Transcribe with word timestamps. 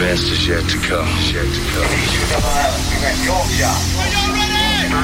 best 0.00 0.32
is 0.32 0.48
yet 0.48 0.64
to 0.64 0.78
come. 0.80 1.04
Yet 1.28 1.44
to 1.44 1.62
come. 1.76 1.84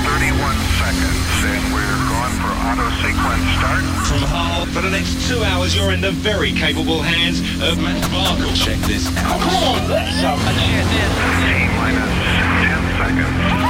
31 0.08 0.56
seconds, 0.80 1.28
and 1.44 1.62
we're 1.68 2.00
going 2.08 2.34
for 2.40 2.48
auto 2.64 2.88
sequence 3.04 3.44
start. 3.60 3.84
From 4.08 4.24
Hull, 4.24 4.64
for 4.72 4.80
the 4.80 4.90
next 4.90 5.28
two 5.28 5.44
hours, 5.44 5.76
you're 5.76 5.92
in 5.92 6.00
the 6.00 6.12
very 6.12 6.52
capable 6.52 7.02
hands 7.02 7.40
of 7.60 7.76
Matt 7.78 8.02
Barkle. 8.08 8.56
Check 8.56 8.78
this 8.88 9.06
out. 9.18 9.36
T 11.44 11.68
minus 11.76 12.16
10 12.64 12.96
seconds. 12.96 13.65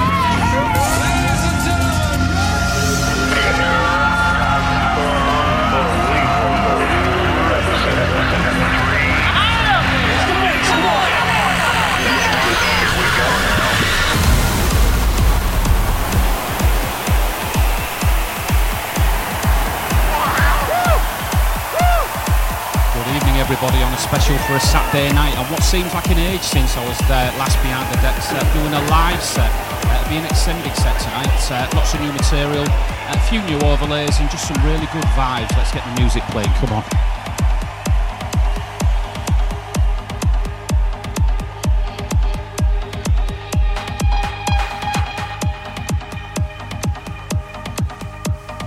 Everybody, 23.47 23.79
on 23.81 23.93
a 23.93 23.99
special 23.99 24.37
for 24.39 24.55
a 24.55 24.61
Saturday 24.61 25.13
night. 25.15 25.33
And 25.39 25.49
what 25.53 25.63
seems 25.63 25.95
like 25.95 26.11
an 26.11 26.19
age 26.19 26.43
since 26.43 26.77
I 26.77 26.83
was 26.83 26.99
there 27.07 27.31
last 27.39 27.55
behind 27.63 27.87
the 27.95 28.03
decks 28.03 28.27
uh, 28.33 28.43
doing 28.53 28.75
a 28.75 28.83
live 28.91 29.23
set. 29.23 29.47
Uh, 29.87 30.03
it'll 30.03 30.11
be 30.11 30.17
an 30.17 30.27
extended 30.27 30.75
set 30.75 30.99
tonight. 30.99 31.31
Uh, 31.47 31.71
lots 31.77 31.95
of 31.95 32.01
new 32.01 32.11
material, 32.11 32.67
a 32.67 33.21
few 33.31 33.41
new 33.43 33.57
overlays, 33.65 34.19
and 34.19 34.29
just 34.33 34.49
some 34.49 34.59
really 34.67 34.87
good 34.91 35.07
vibes. 35.15 35.57
Let's 35.57 35.71
get 35.71 35.85
the 35.87 36.01
music 36.01 36.25
playing. 36.35 36.51
Come 36.59 36.73
on. 36.73 36.83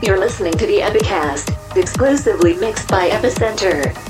You're 0.02 0.20
listening 0.20 0.54
to 0.54 0.66
the 0.66 0.80
Epicast, 0.80 1.76
exclusively 1.76 2.56
mixed 2.56 2.88
by 2.88 3.10
Epicentre. 3.10 4.09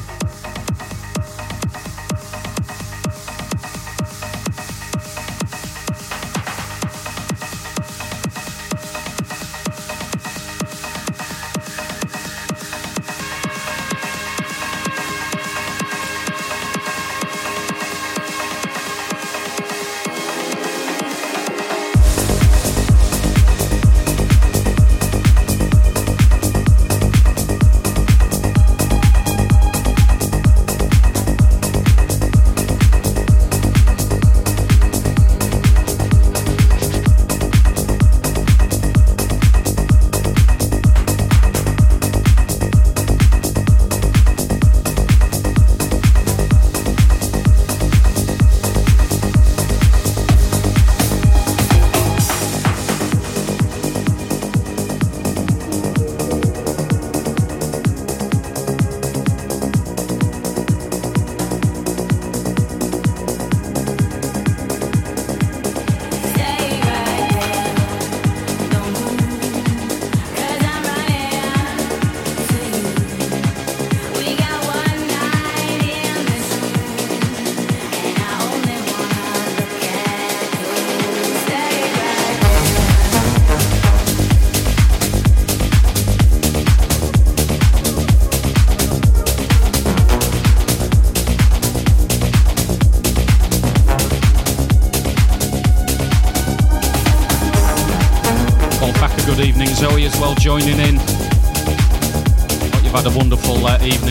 A 103.09 103.17
wonderful 103.17 103.65
uh, 103.65 103.77
evening 103.83 104.08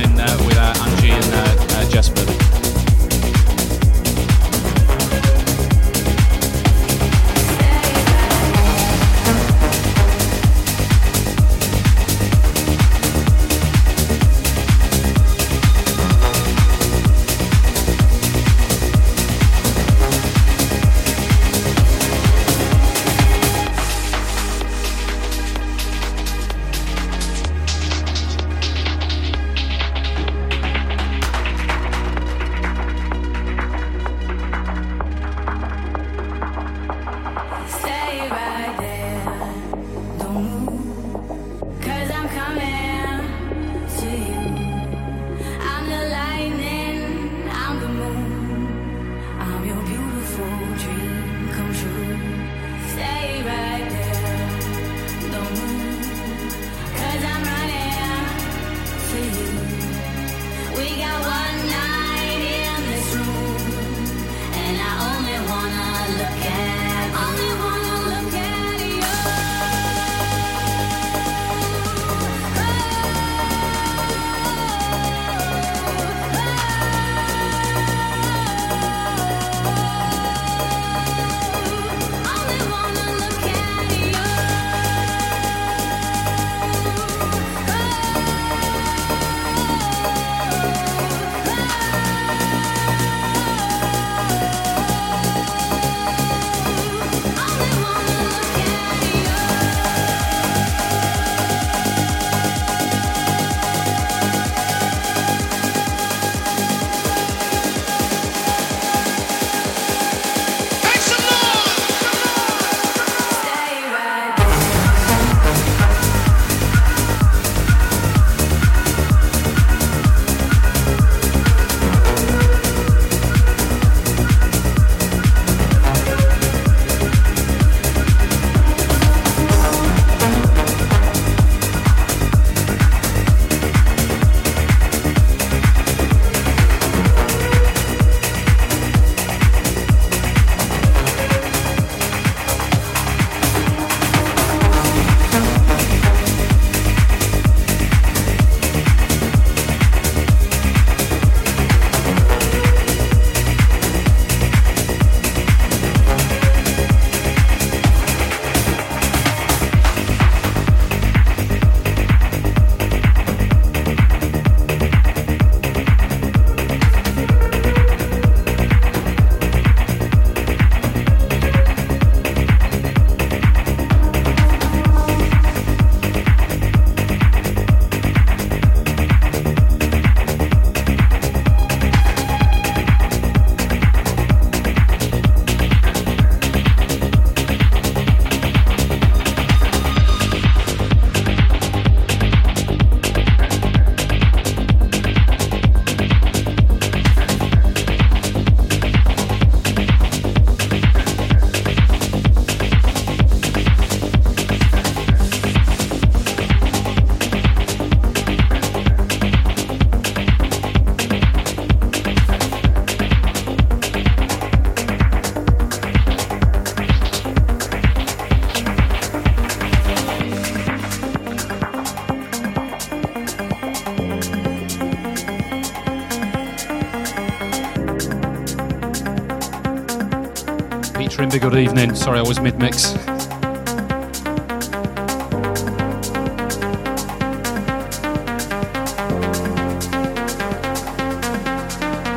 good 231.51 231.61
evening. 231.61 231.95
Sorry, 231.95 232.19
I 232.19 232.23
was 232.23 232.41
mid 232.41 232.59
mix. 232.59 232.93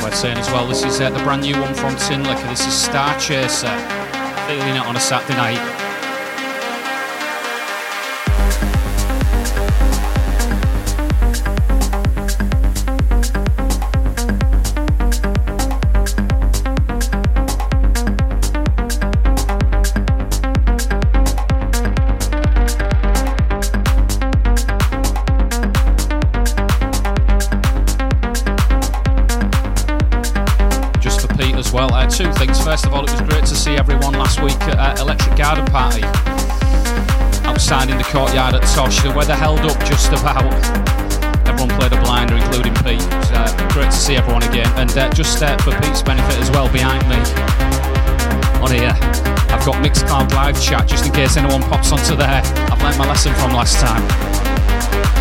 Worth 0.03 0.15
saying 0.15 0.37
as 0.37 0.49
well, 0.49 0.67
this 0.67 0.83
is 0.83 0.99
uh, 0.99 1.11
the 1.11 1.23
brand 1.23 1.43
new 1.43 1.57
one 1.61 1.73
from 1.73 1.95
Tinlicker. 1.95 2.49
This 2.49 2.67
is 2.67 2.89
Starchaser. 2.89 3.77
Feeling 4.47 4.75
it 4.75 4.85
on 4.85 4.97
a 4.97 4.99
Saturday 4.99 5.35
night. 5.35 5.80
First 32.11 32.85
of 32.85 32.93
all, 32.93 33.05
it 33.05 33.11
was 33.11 33.21
great 33.21 33.45
to 33.45 33.55
see 33.55 33.75
everyone 33.77 34.13
last 34.13 34.41
week 34.41 34.59
at 34.63 34.99
uh, 34.99 35.01
Electric 35.01 35.37
Garden 35.37 35.65
Party 35.65 36.03
outside 37.47 37.89
in 37.89 37.97
the 37.97 38.03
courtyard 38.03 38.53
at 38.53 38.63
Tosh. 38.75 39.01
The 39.01 39.11
weather 39.11 39.33
held 39.33 39.59
up 39.61 39.79
just 39.85 40.11
about. 40.11 40.43
Everyone 41.47 41.73
played 41.79 41.93
a 41.93 42.01
blinder, 42.01 42.35
including 42.35 42.75
Pete. 42.83 43.01
Uh, 43.31 43.47
great 43.71 43.85
to 43.85 43.91
see 43.93 44.17
everyone 44.17 44.43
again. 44.43 44.67
And 44.77 44.91
uh, 44.97 45.09
just 45.11 45.41
uh, 45.41 45.57
for 45.59 45.71
Pete's 45.79 46.03
benefit 46.03 46.37
as 46.39 46.51
well, 46.51 46.71
behind 46.71 47.01
me 47.07 47.15
on 48.59 48.71
here, 48.71 48.91
I've 49.47 49.65
got 49.65 49.79
Mixcloud 49.79 50.33
live 50.33 50.61
chat 50.61 50.87
just 50.89 51.05
in 51.05 51.13
case 51.13 51.37
anyone 51.37 51.63
pops 51.63 51.93
onto 51.93 52.17
there. 52.17 52.41
I've 52.69 52.81
learned 52.83 52.97
my 52.97 53.07
lesson 53.07 53.33
from 53.35 53.53
last 53.53 53.79
time. 53.79 55.20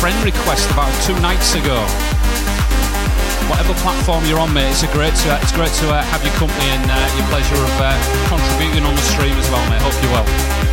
Friend 0.00 0.16
request 0.24 0.64
about 0.70 0.90
two 1.04 1.12
nights 1.20 1.54
ago. 1.54 1.76
Whatever 3.52 3.74
platform 3.84 4.24
you're 4.24 4.38
on, 4.38 4.50
mate, 4.50 4.70
it's 4.70 4.82
great 4.94 5.14
to, 5.14 5.38
it's 5.42 5.52
great 5.52 5.72
to 5.84 5.90
uh, 5.92 6.02
have 6.02 6.24
your 6.24 6.32
company 6.40 6.64
and 6.72 6.90
uh, 6.90 7.16
your 7.18 7.26
pleasure 7.28 7.54
of 7.54 7.74
uh, 7.76 7.92
contributing 8.26 8.84
on 8.84 8.94
the 8.94 9.02
stream 9.02 9.36
as 9.36 9.50
well, 9.50 9.68
mate. 9.68 9.82
Hope 9.82 10.02
you're 10.02 10.12
well. 10.12 10.69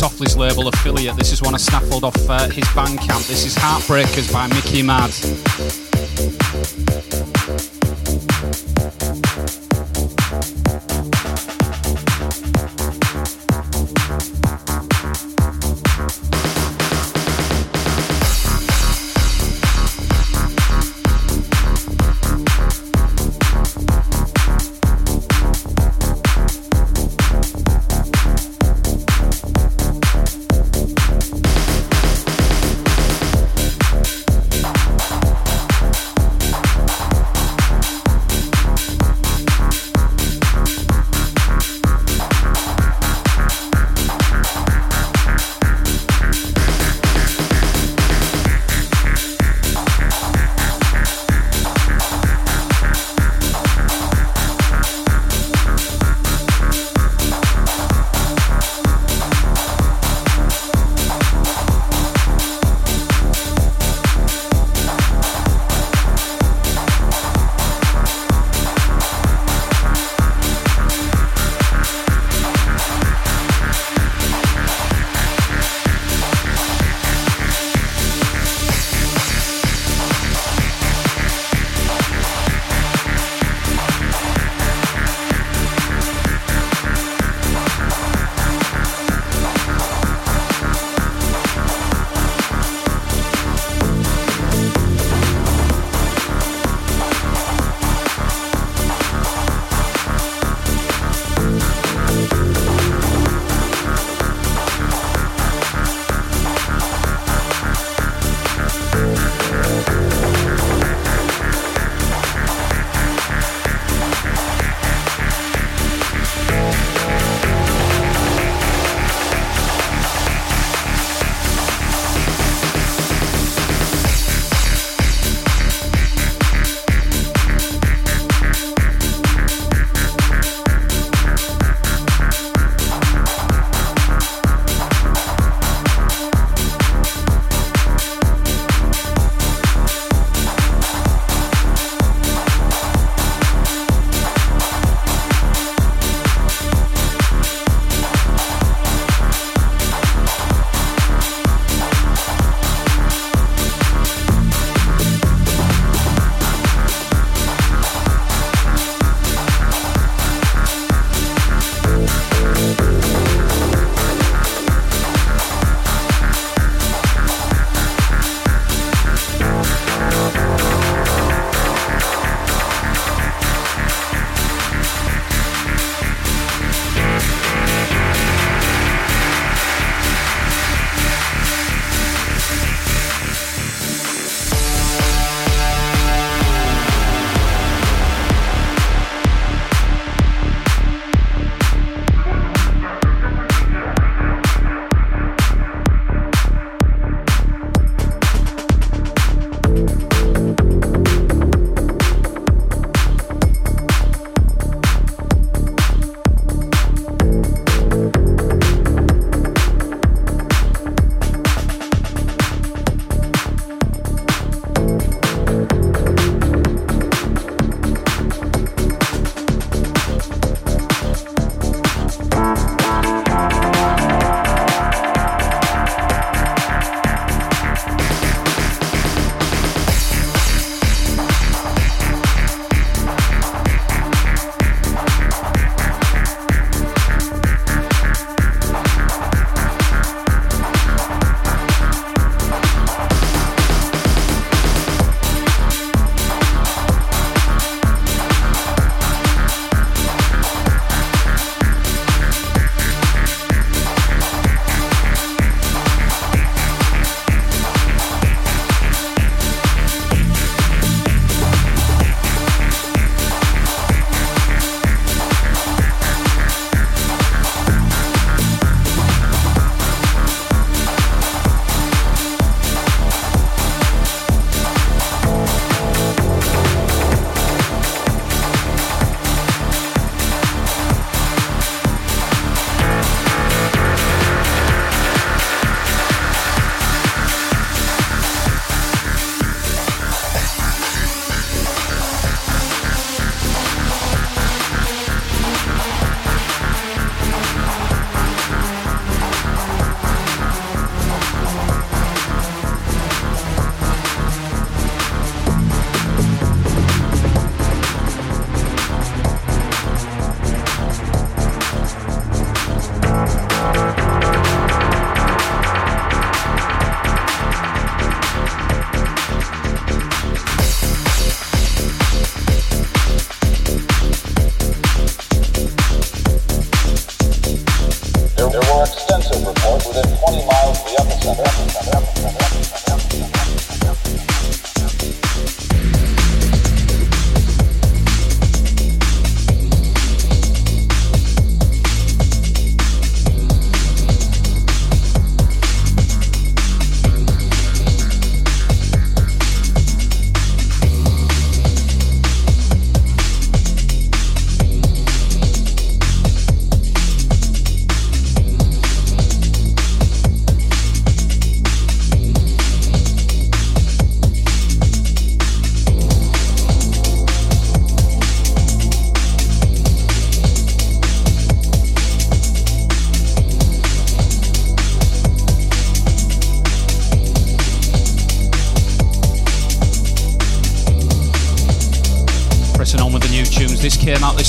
Softly's 0.00 0.34
label 0.34 0.66
affiliate. 0.66 1.14
This 1.16 1.30
is 1.30 1.42
one 1.42 1.54
I 1.54 1.58
snaffled 1.58 2.04
off 2.04 2.16
uh, 2.30 2.48
his 2.48 2.64
Bandcamp. 2.68 3.28
This 3.28 3.44
is 3.44 3.54
Heartbreakers 3.54 4.32
by 4.32 4.46
Miki 4.46 4.82
Mad. 4.82 5.89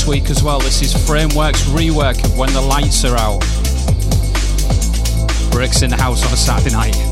This 0.01 0.07
week 0.07 0.31
as 0.31 0.41
well. 0.41 0.59
This 0.59 0.81
is 0.81 0.95
Framewerk's 0.95 1.61
Rewerk 1.65 2.25
of 2.25 2.35
When 2.35 2.51
the 2.53 2.61
Lights 2.61 3.05
Are 3.05 3.15
Out. 3.17 3.41
Bricks 5.51 5.83
in 5.83 5.91
the 5.91 5.95
house 5.95 6.25
on 6.25 6.33
a 6.33 6.37
Saturday 6.37 6.71
night. 6.73 7.10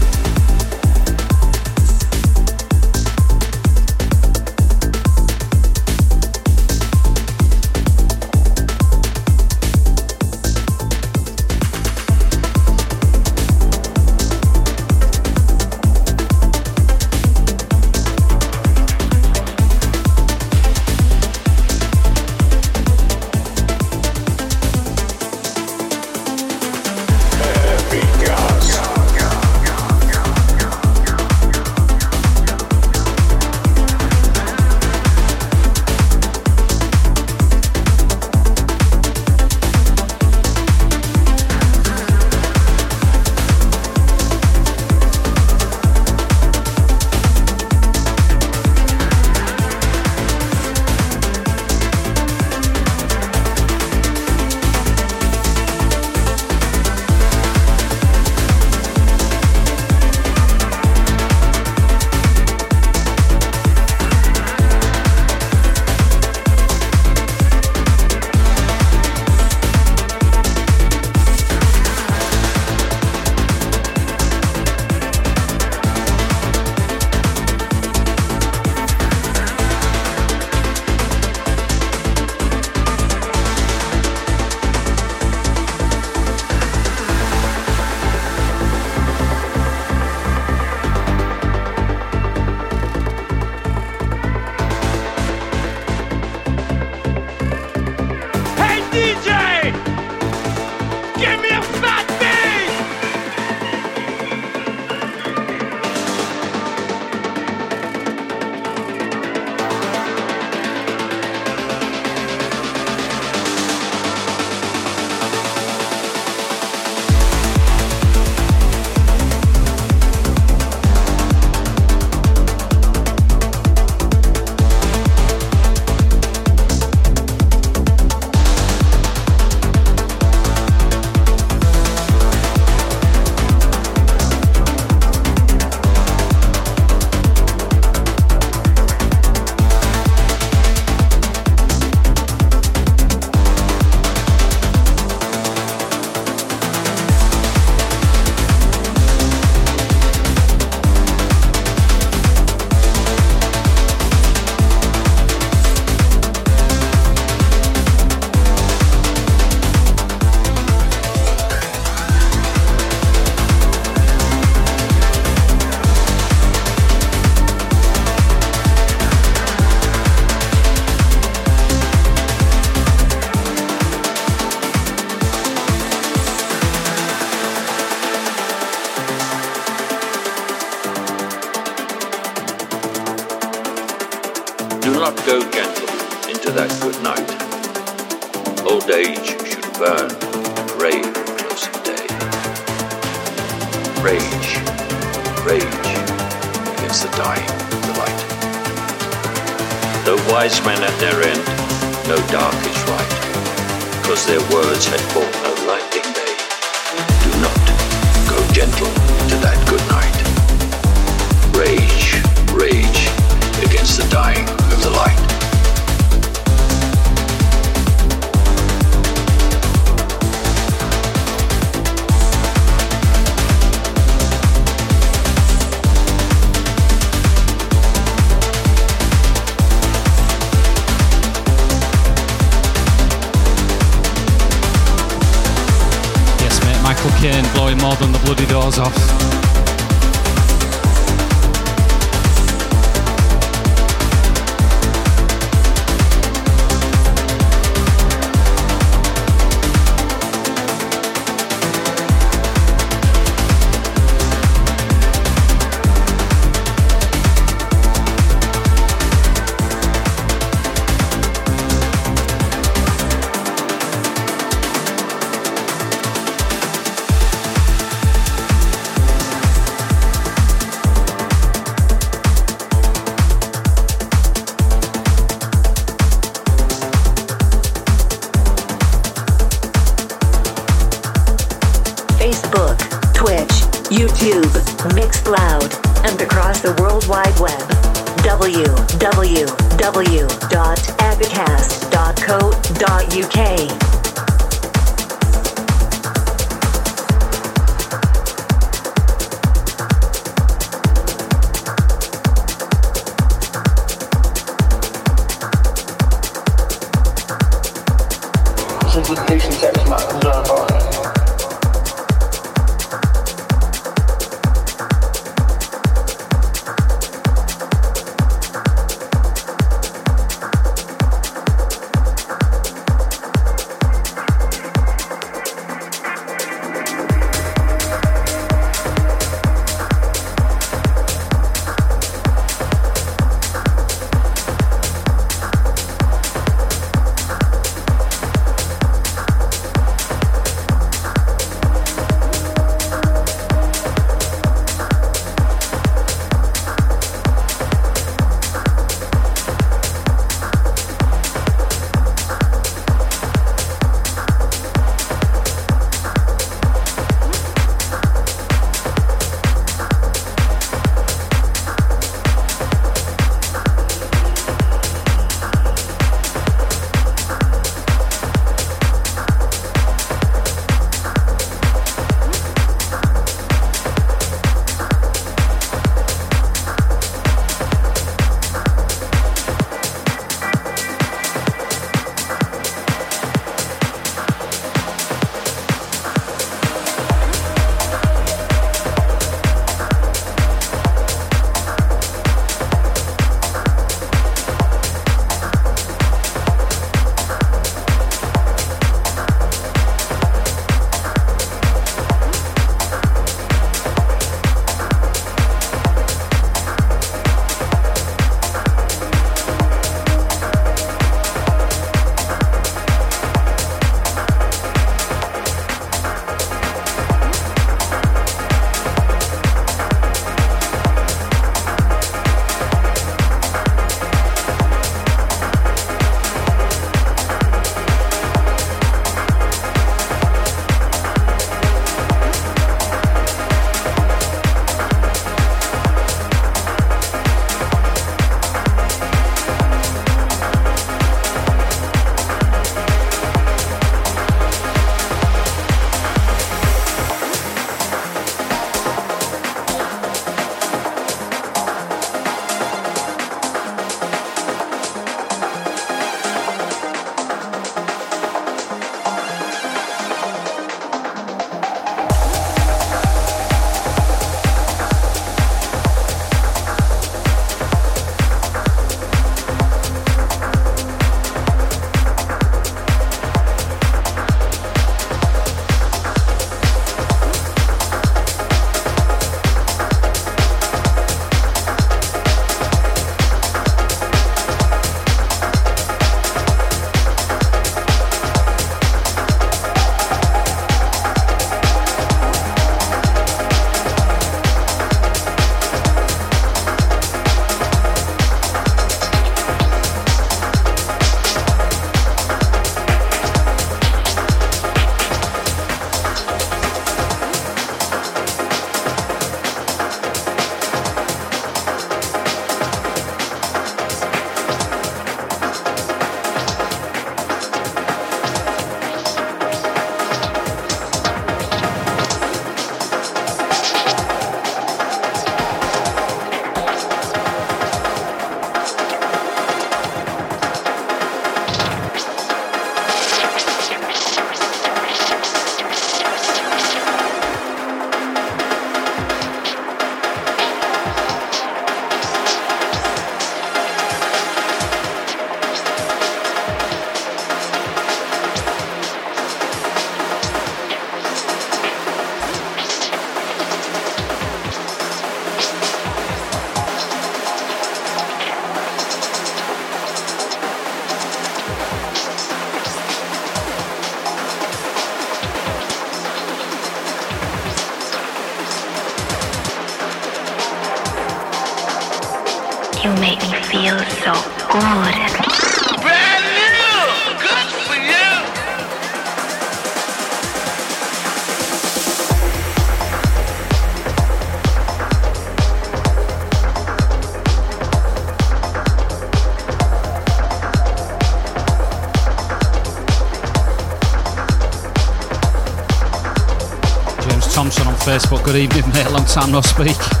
Good 598.31 598.43
evening, 598.43 598.73
mate. 598.73 598.89
Long 598.91 599.03
time 599.03 599.29
no 599.33 599.41
speak. 599.41 600.00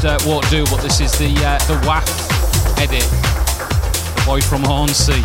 Just 0.00 0.26
uh, 0.26 0.30
won't 0.30 0.48
do, 0.48 0.64
but 0.66 0.80
this 0.80 1.00
is 1.00 1.10
the 1.18 1.26
uh, 1.44 1.58
the 1.66 1.74
wAFF 1.84 2.78
edit. 2.78 3.02
The 4.14 4.22
boy 4.24 4.40
from 4.40 4.62
Hornsea. 4.62 5.20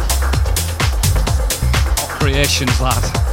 What 2.00 2.10
creations, 2.20 2.82
lad. 2.82 3.33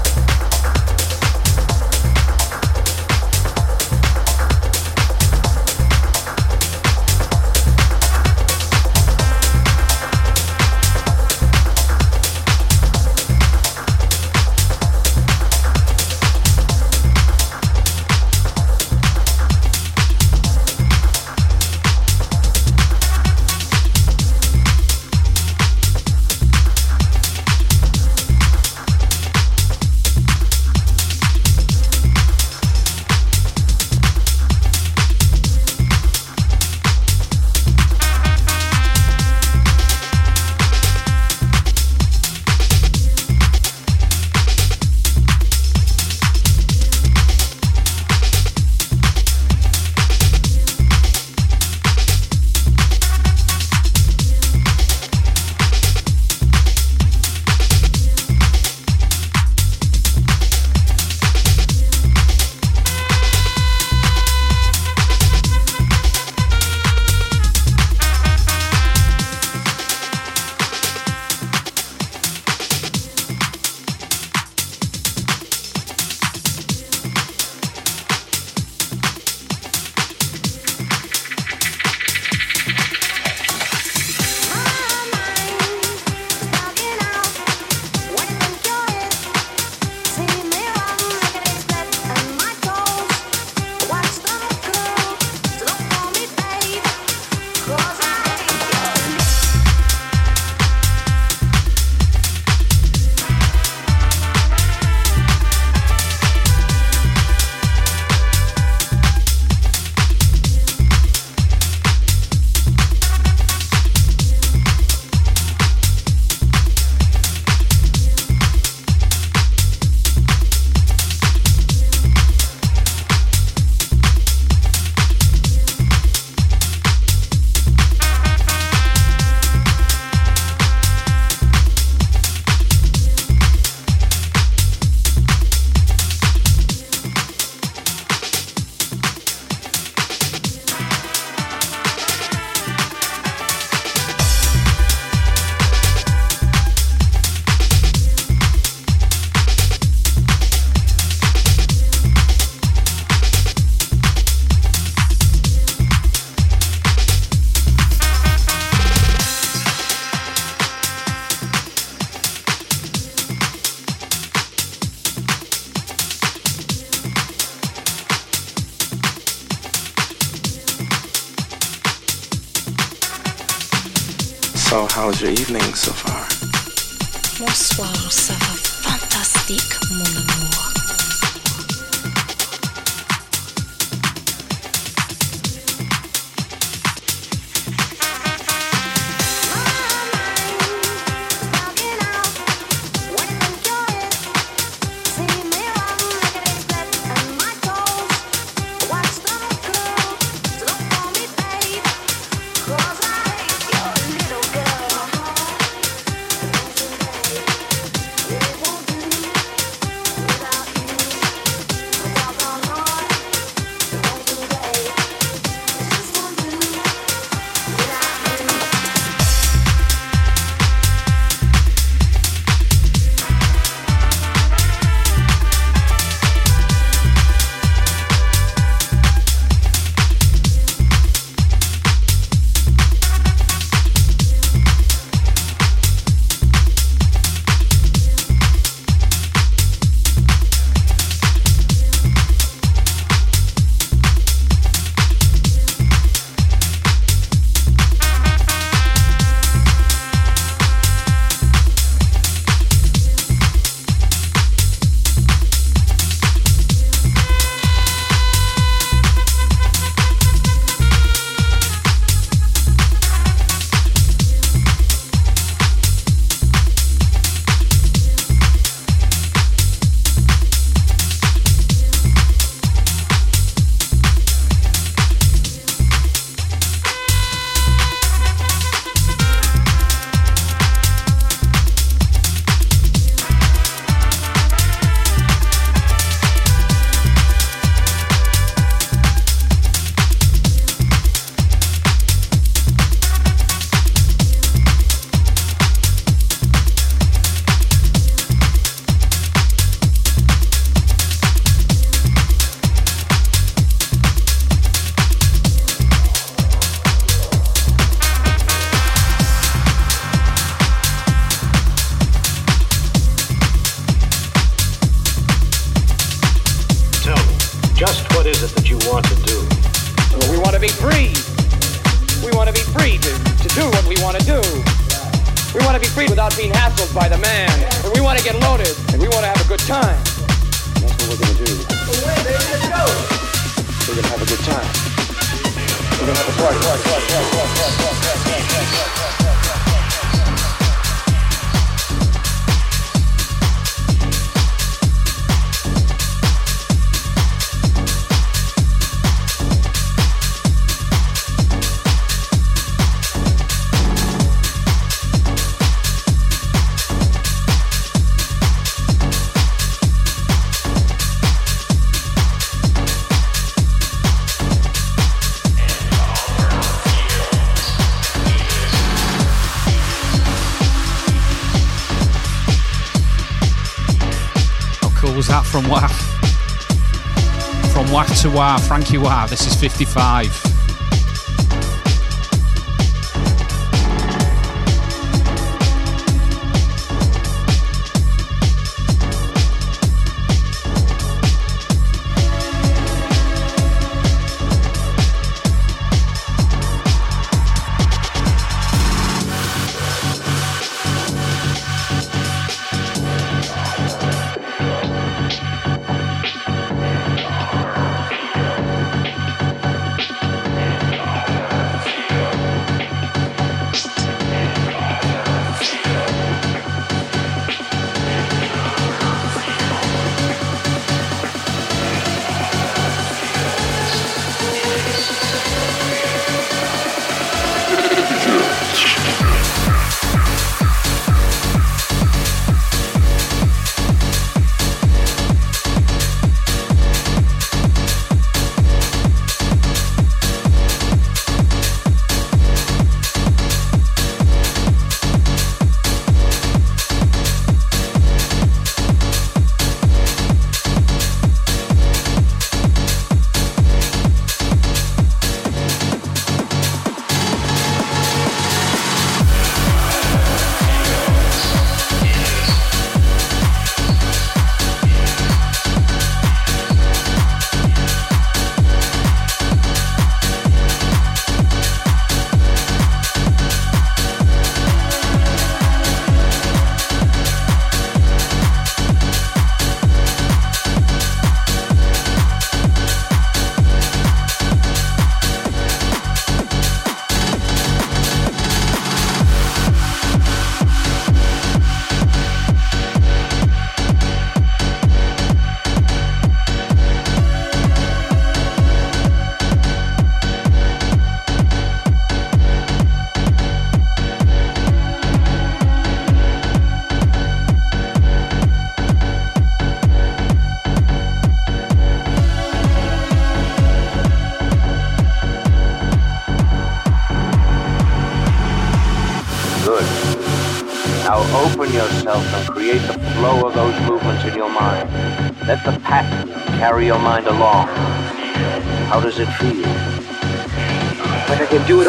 Franky 378.59 378.99
Wah. 378.99 379.27
This 379.27 379.47
is 379.47 379.55
55. 379.55 380.30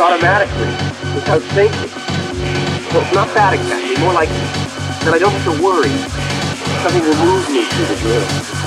Automatically, 0.02 0.68
without 1.14 1.41
thinking. 1.54 1.89
Well, 2.91 3.02
it's 3.04 3.14
not 3.14 3.34
that 3.36 3.54
exactly, 3.54 3.97
more 4.04 4.14
like 4.14 4.30
that 5.06 5.14
I 5.14 5.20
don't 5.20 5.32
have 5.32 5.45
to 5.45 5.64
worry. 5.64 5.93
Something 6.82 7.04
will 7.06 7.18
move 7.24 7.49
me 7.49 7.70
to 7.70 7.82
the 7.86 7.95
drill. 8.02 8.61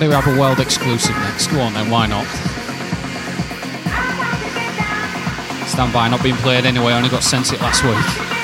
Do 0.00 0.08
we 0.08 0.14
have 0.14 0.26
a 0.26 0.40
world 0.40 0.60
exclusive 0.60 1.14
next? 1.16 1.48
Go 1.48 1.60
on 1.60 1.74
then, 1.74 1.90
why 1.90 2.06
not? 2.06 2.26
Stand 5.68 5.92
by, 5.92 6.08
not 6.08 6.22
being 6.22 6.36
played 6.36 6.64
anyway, 6.64 6.94
only 6.94 7.10
got 7.10 7.22
sent 7.22 7.52
it 7.52 7.60
last 7.60 7.84
week. 7.84 8.39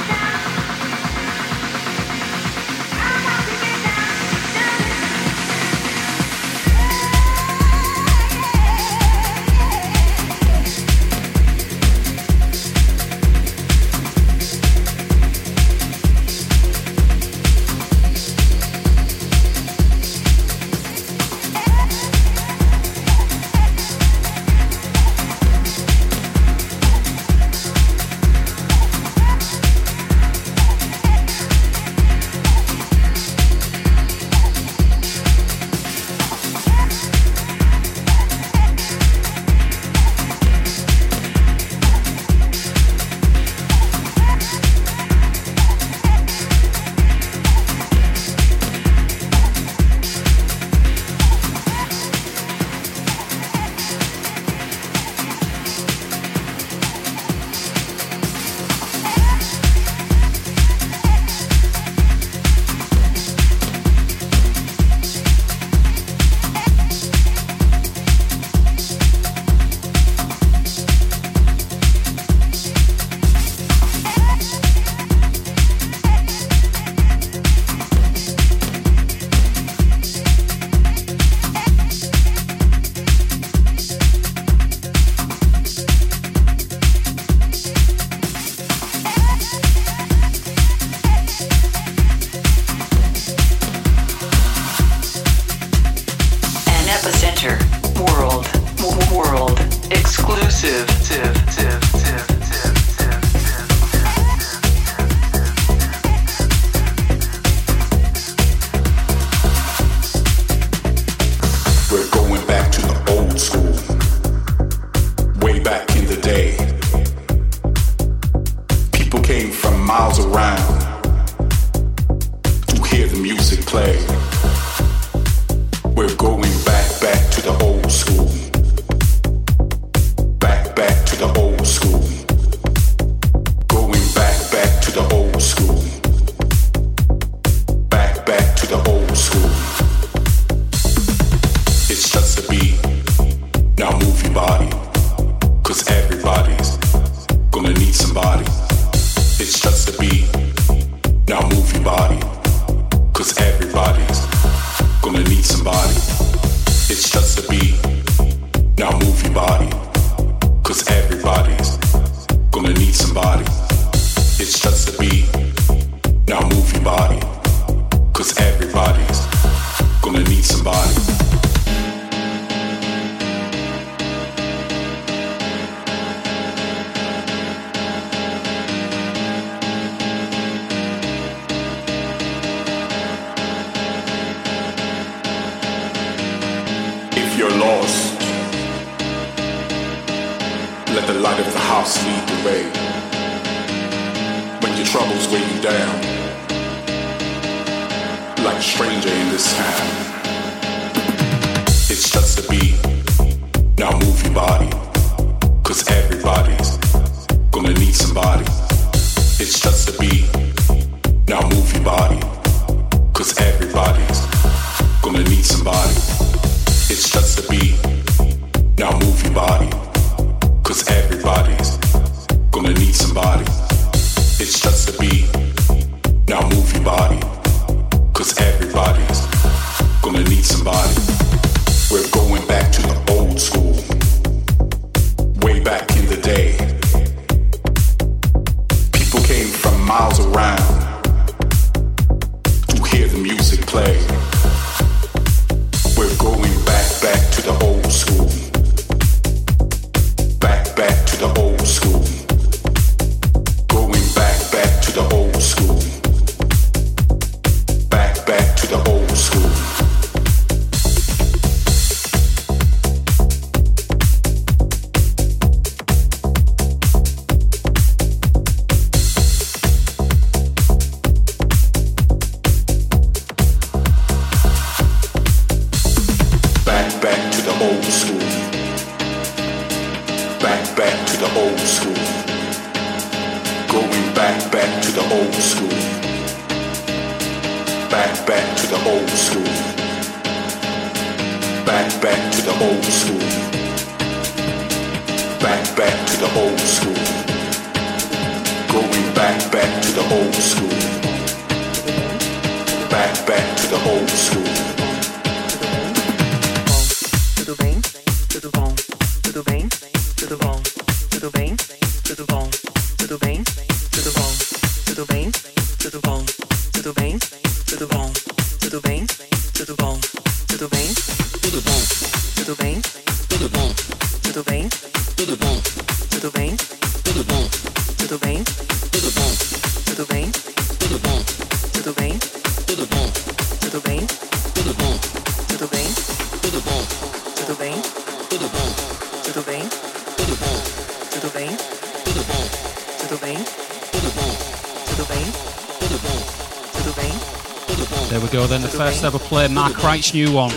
play 349.36 349.48
Mark 349.48 349.82
Wright's 349.84 350.14
new 350.14 350.32
one. 350.32 350.52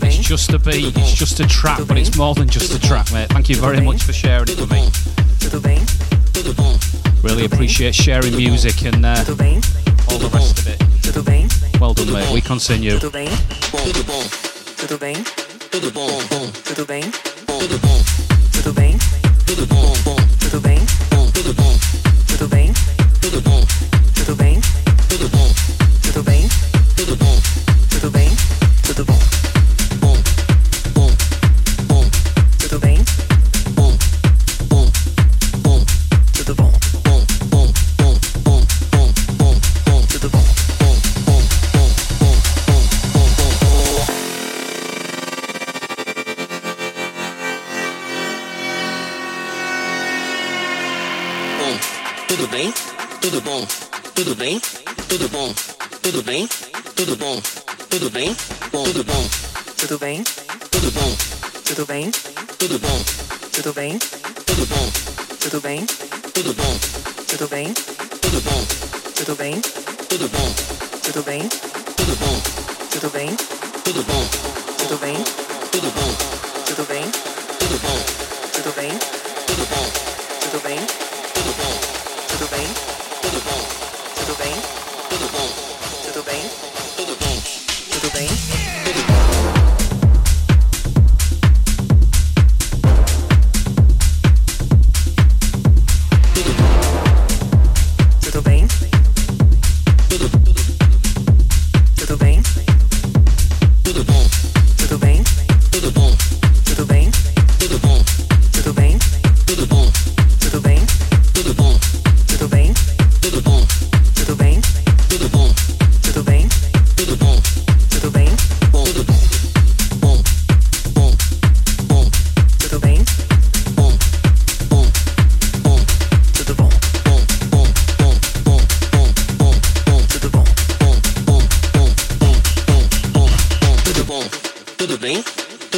It's 0.00 0.18
just 0.18 0.52
a 0.52 0.60
beat, 0.60 0.96
it's 0.96 1.12
just 1.12 1.40
a 1.40 1.46
track, 1.48 1.80
but 1.88 1.98
it's 1.98 2.16
more 2.16 2.34
than 2.34 2.48
just 2.48 2.72
a 2.72 2.78
track, 2.78 3.12
mate. 3.12 3.28
Thank 3.30 3.48
you 3.48 3.56
very 3.56 3.80
much 3.80 4.04
for 4.04 4.12
sharing 4.12 4.48
it 4.48 4.60
with 4.60 4.70
me. 4.70 4.88
Really 7.20 7.46
appreciate 7.46 7.96
sharing 7.96 8.36
music 8.36 8.84
and 8.84 9.04
uh, 9.04 9.24
all 10.08 10.18
the 10.18 10.30
rest 10.32 10.60
of 10.60 10.68
it. 10.68 10.80
Well 11.80 11.94
done, 11.94 12.12
mate. 12.12 12.32
We 12.32 12.40
continue. 12.40 12.92
Tudo 12.92 13.10
bem? 13.10 13.26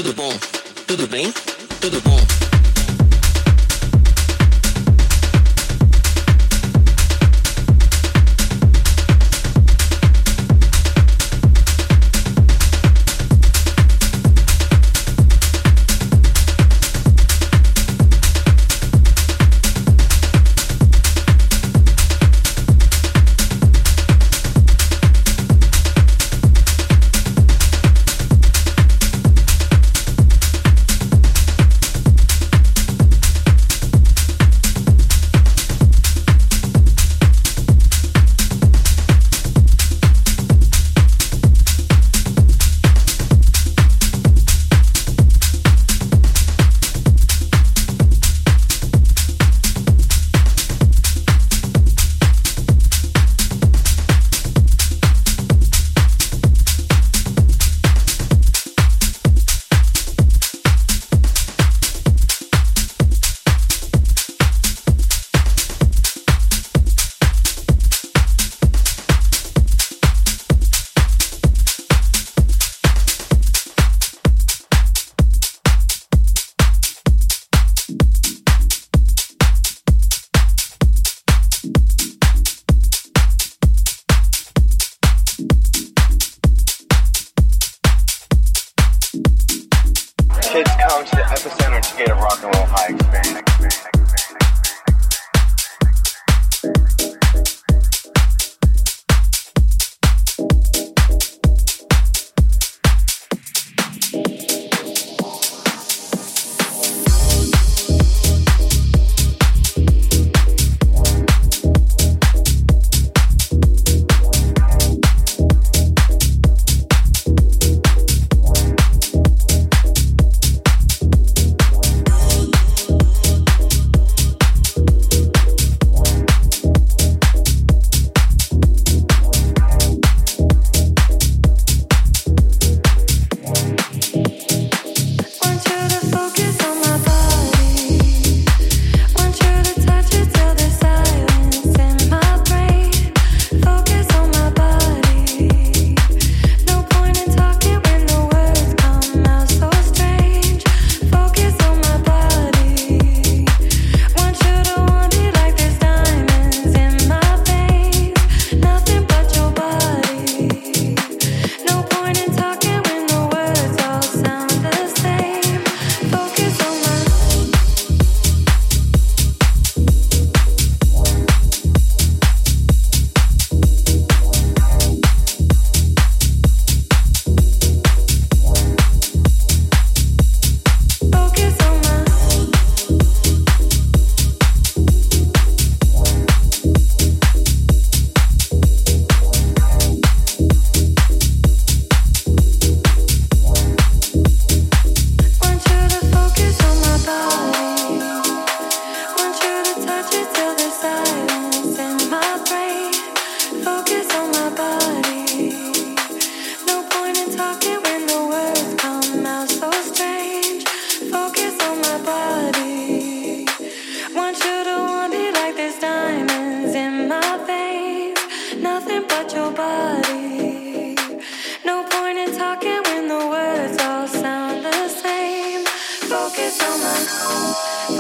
Tudo 0.01 0.15
bom? 0.15 0.33
Tudo 0.87 1.07
bem? 1.09 1.31
Tudo 1.79 2.01
bom? 2.01 2.50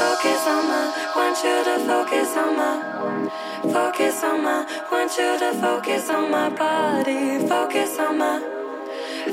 Focus 0.00 0.46
on 0.46 0.66
my, 0.66 1.12
want 1.14 1.36
you 1.44 1.56
to 1.68 1.76
focus 1.84 2.34
on 2.34 2.56
my, 2.56 2.72
focus 3.70 4.24
on 4.24 4.42
my, 4.42 4.58
want 4.90 5.12
you 5.18 5.38
to 5.38 5.52
focus 5.60 6.08
on 6.08 6.30
my 6.30 6.48
body, 6.48 7.46
focus 7.46 7.98
on 7.98 8.16
my, 8.16 8.40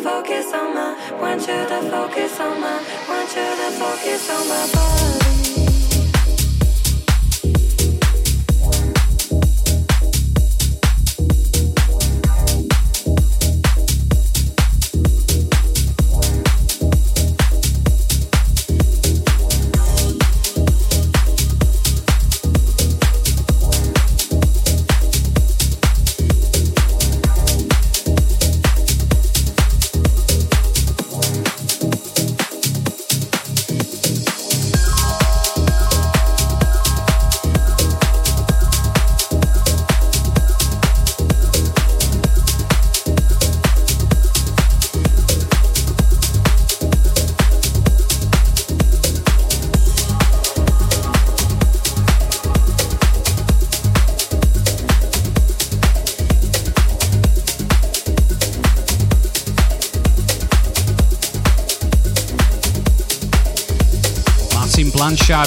focus 0.03 0.53
on 0.53 0.76
my, 0.76 0.89
want 1.22 1.39
you 1.47 1.61
to 1.72 1.80
focus 1.89 2.39
on 2.41 2.59
my, 2.59 2.76
want 3.07 3.30
you 3.30 3.47
to 3.61 3.70
focus 3.80 4.30
on 4.30 4.47
my 4.49 4.70
body. 4.74 5.26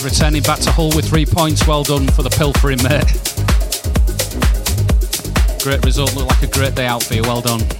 Returning 0.03 0.43
back 0.43 0.59
to 0.61 0.73
Hull 0.73 0.91
with 0.97 1.09
three 1.09 1.27
points. 1.27 1.67
Well 1.67 1.83
done 1.83 2.07
for 2.09 2.23
the 2.23 2.31
pilfering, 2.31 2.83
mate. 2.83 3.05
Great 5.63 5.85
result. 5.85 6.17
Looked 6.17 6.31
like 6.31 6.43
a 6.43 6.47
great 6.47 6.75
day 6.75 6.87
out 6.87 7.03
for 7.03 7.15
you. 7.15 7.23
Well 7.23 7.43
done. 7.43 7.80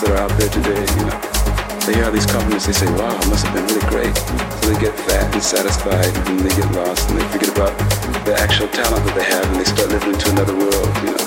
that 0.00 0.10
are 0.12 0.22
out 0.22 0.32
there 0.38 0.50
today, 0.52 0.78
you 0.78 1.04
know, 1.08 1.18
they 1.86 1.94
hear 1.94 2.06
all 2.06 2.14
these 2.14 2.26
compliments, 2.26 2.66
they 2.66 2.76
say, 2.76 2.86
wow, 2.94 3.10
it 3.10 3.28
must 3.30 3.46
have 3.46 3.54
been 3.54 3.66
really 3.66 3.86
great. 3.90 4.14
So 4.62 4.70
they 4.70 4.78
get 4.78 4.94
fat 5.06 5.26
and 5.32 5.42
satisfied 5.42 6.10
and 6.30 6.38
they 6.42 6.54
get 6.54 6.70
lost 6.74 7.08
and 7.10 7.18
they 7.18 7.26
forget 7.32 7.50
about 7.50 7.72
the 8.26 8.34
actual 8.38 8.68
talent 8.68 9.02
that 9.06 9.14
they 9.14 9.26
have 9.26 9.46
and 9.46 9.58
they 9.58 9.68
start 9.68 9.88
living 9.90 10.14
into 10.14 10.28
another 10.30 10.54
world, 10.54 10.90
you 11.02 11.10
know. 11.14 11.24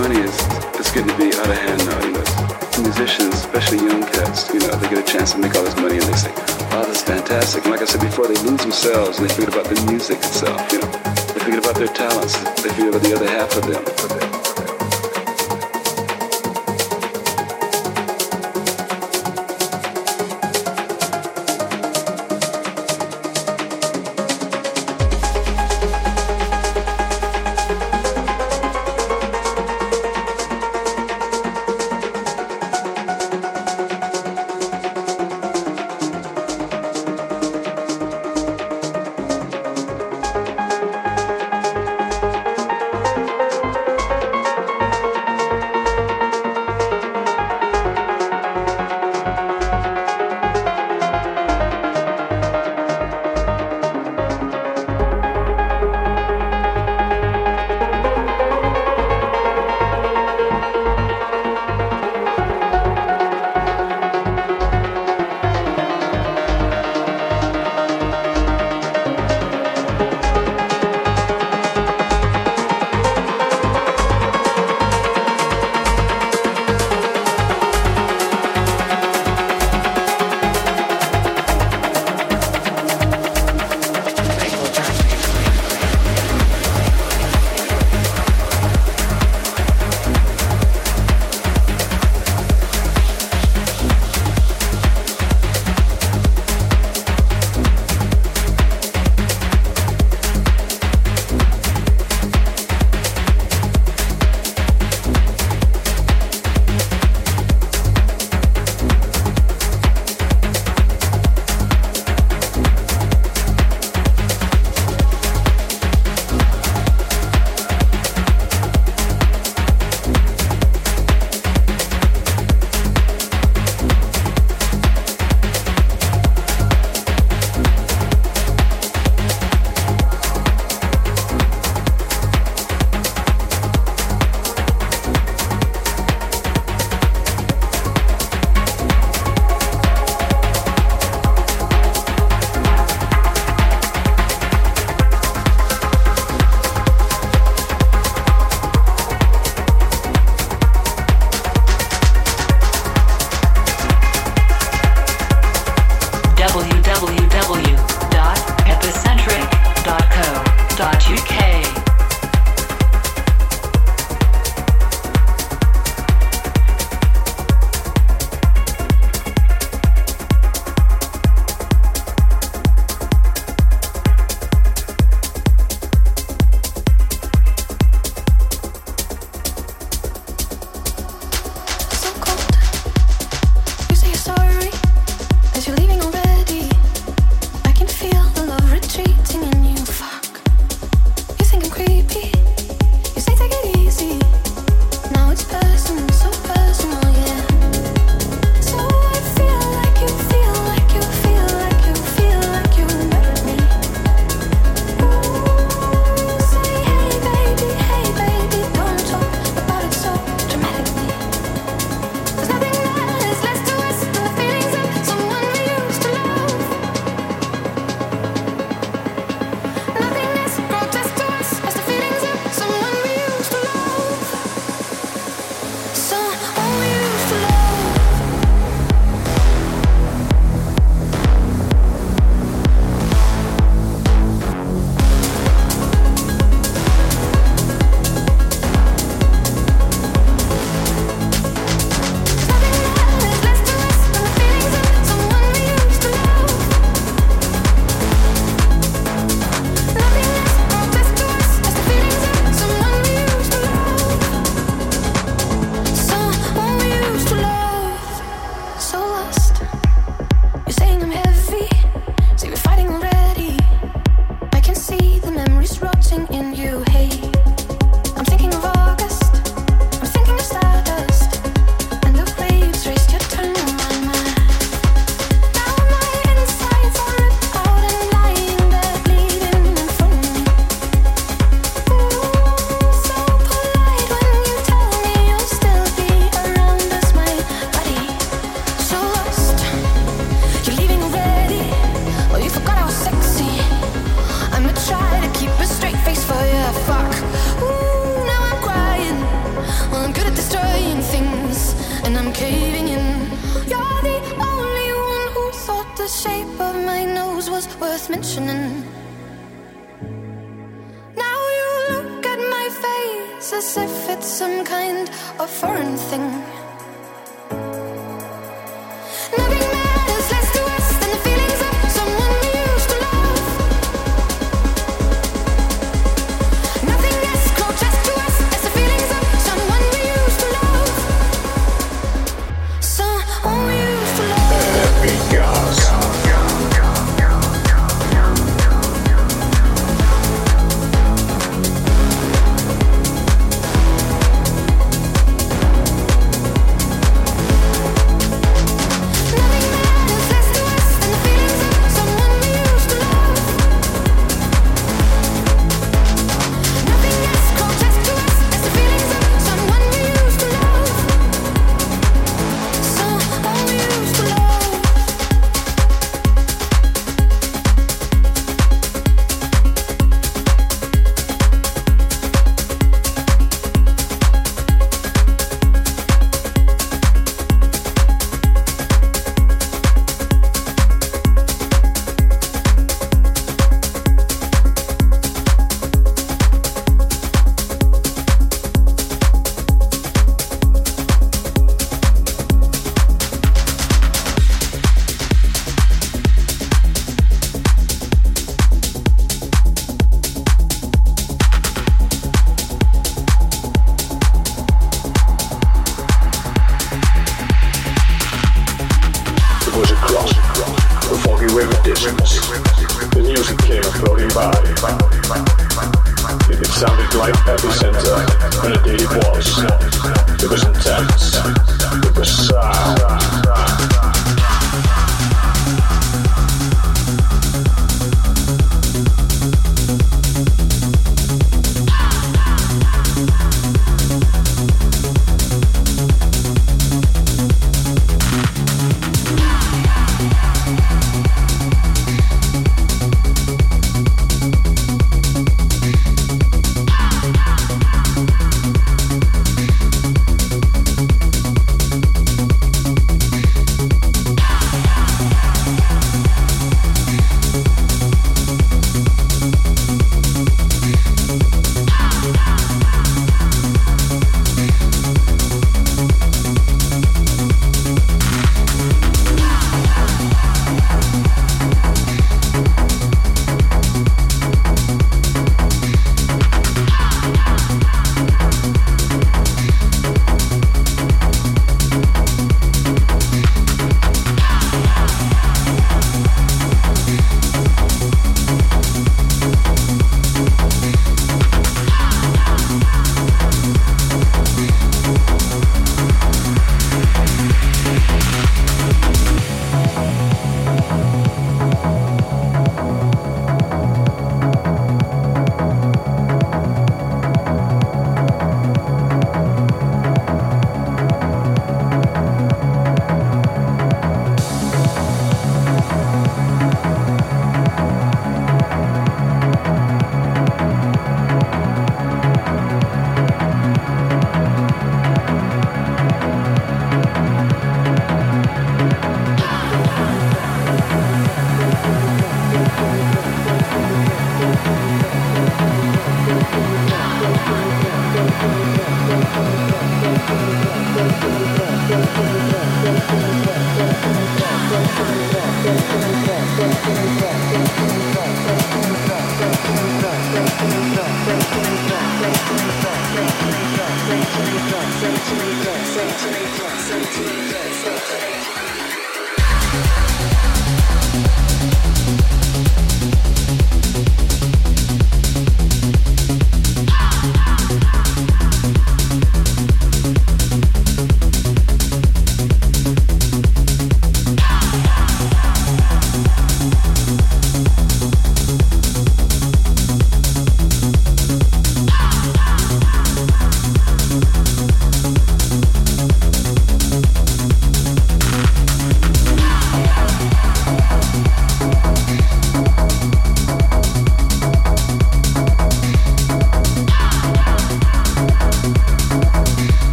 Money 0.00 0.20
is, 0.24 0.36
it's 0.80 0.92
getting 0.92 1.10
to 1.10 1.18
be 1.18 1.32
out 1.36 1.48
of 1.48 1.58
hand 1.58 1.80
now, 1.84 2.00
you 2.04 2.12
know. 2.16 2.26
Musicians, 2.80 3.44
especially 3.44 3.84
young 3.84 4.04
cats, 4.08 4.48
you 4.52 4.60
know, 4.60 4.72
they 4.80 4.88
get 4.88 5.00
a 5.00 5.08
chance 5.08 5.32
to 5.32 5.38
make 5.38 5.52
all 5.56 5.64
this 5.64 5.76
money 5.76 5.98
and 6.00 6.06
they 6.06 6.18
say, 6.18 6.32
wow, 6.72 6.84
that's 6.86 7.02
fantastic. 7.02 7.64
And 7.64 7.72
like 7.72 7.82
I 7.82 7.88
said 7.88 8.00
before, 8.00 8.28
they 8.28 8.38
lose 8.46 8.62
themselves 8.62 9.18
and 9.18 9.28
they 9.28 9.32
forget 9.34 9.52
about 9.52 9.66
the 9.68 9.76
music 9.88 10.16
itself, 10.22 10.60
you 10.72 10.80
know. 10.80 10.90
They 11.32 11.40
forget 11.42 11.60
about 11.60 11.76
their 11.76 11.92
talents. 11.92 12.38
They 12.62 12.72
forget 12.72 12.88
about 12.88 13.02
the 13.02 13.12
other 13.16 13.28
half 13.28 13.52
of 13.56 13.64
them. 13.68 14.31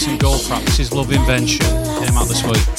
Alison 0.00 0.18
Goldfrapp. 0.18 0.48
Practices 0.48 0.92
Love 0.94 1.12
Invention. 1.12 1.66
Came 1.66 2.16
out 2.16 2.26
this 2.26 2.42
week. 2.42 2.69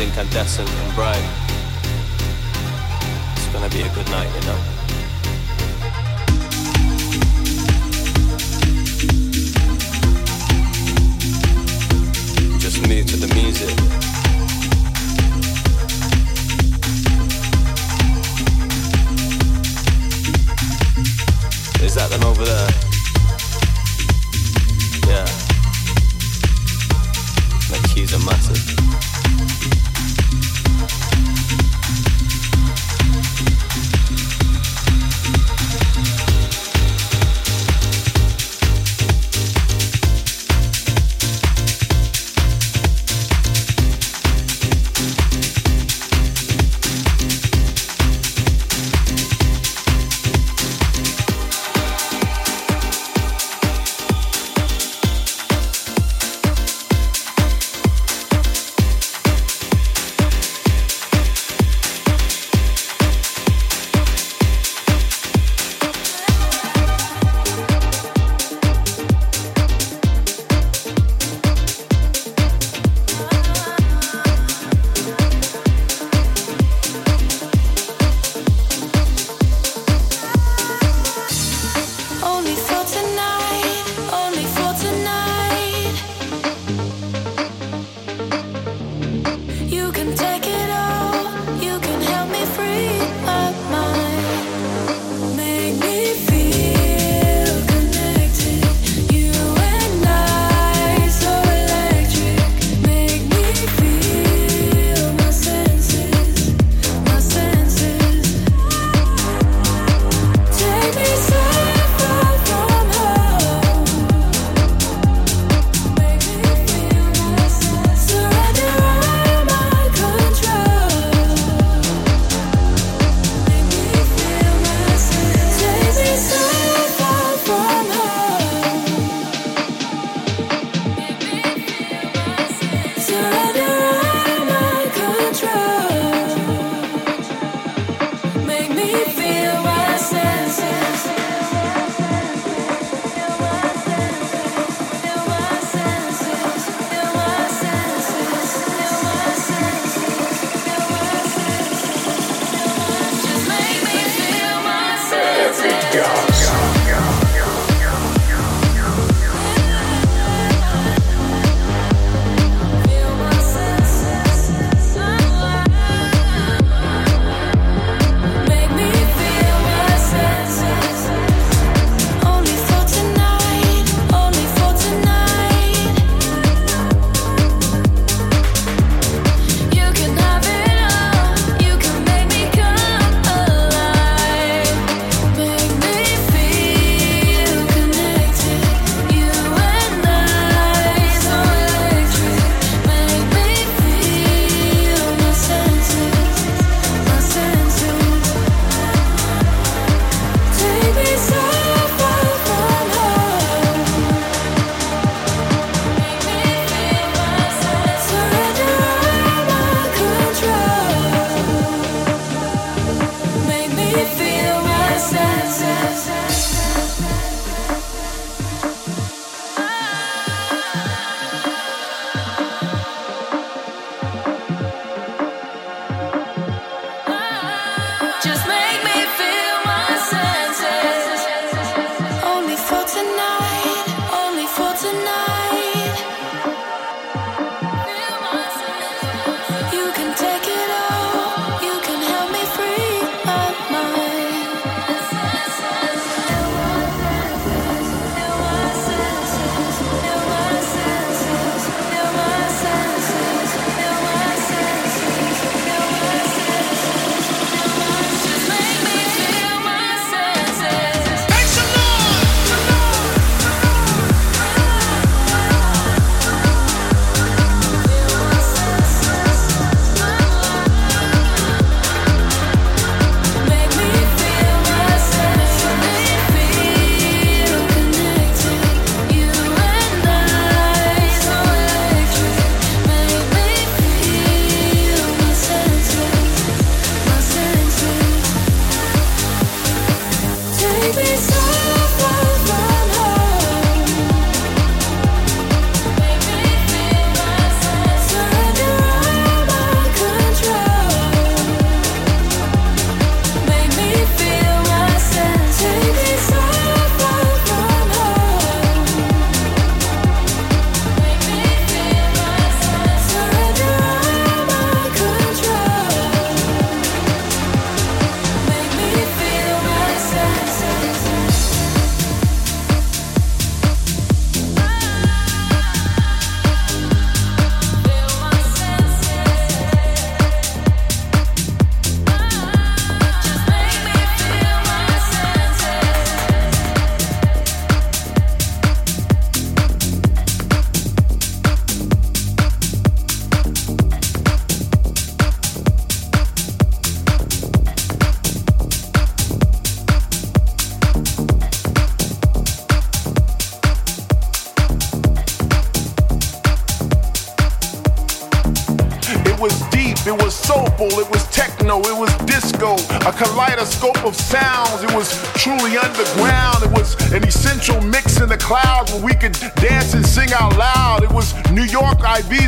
incandescent 0.01 0.74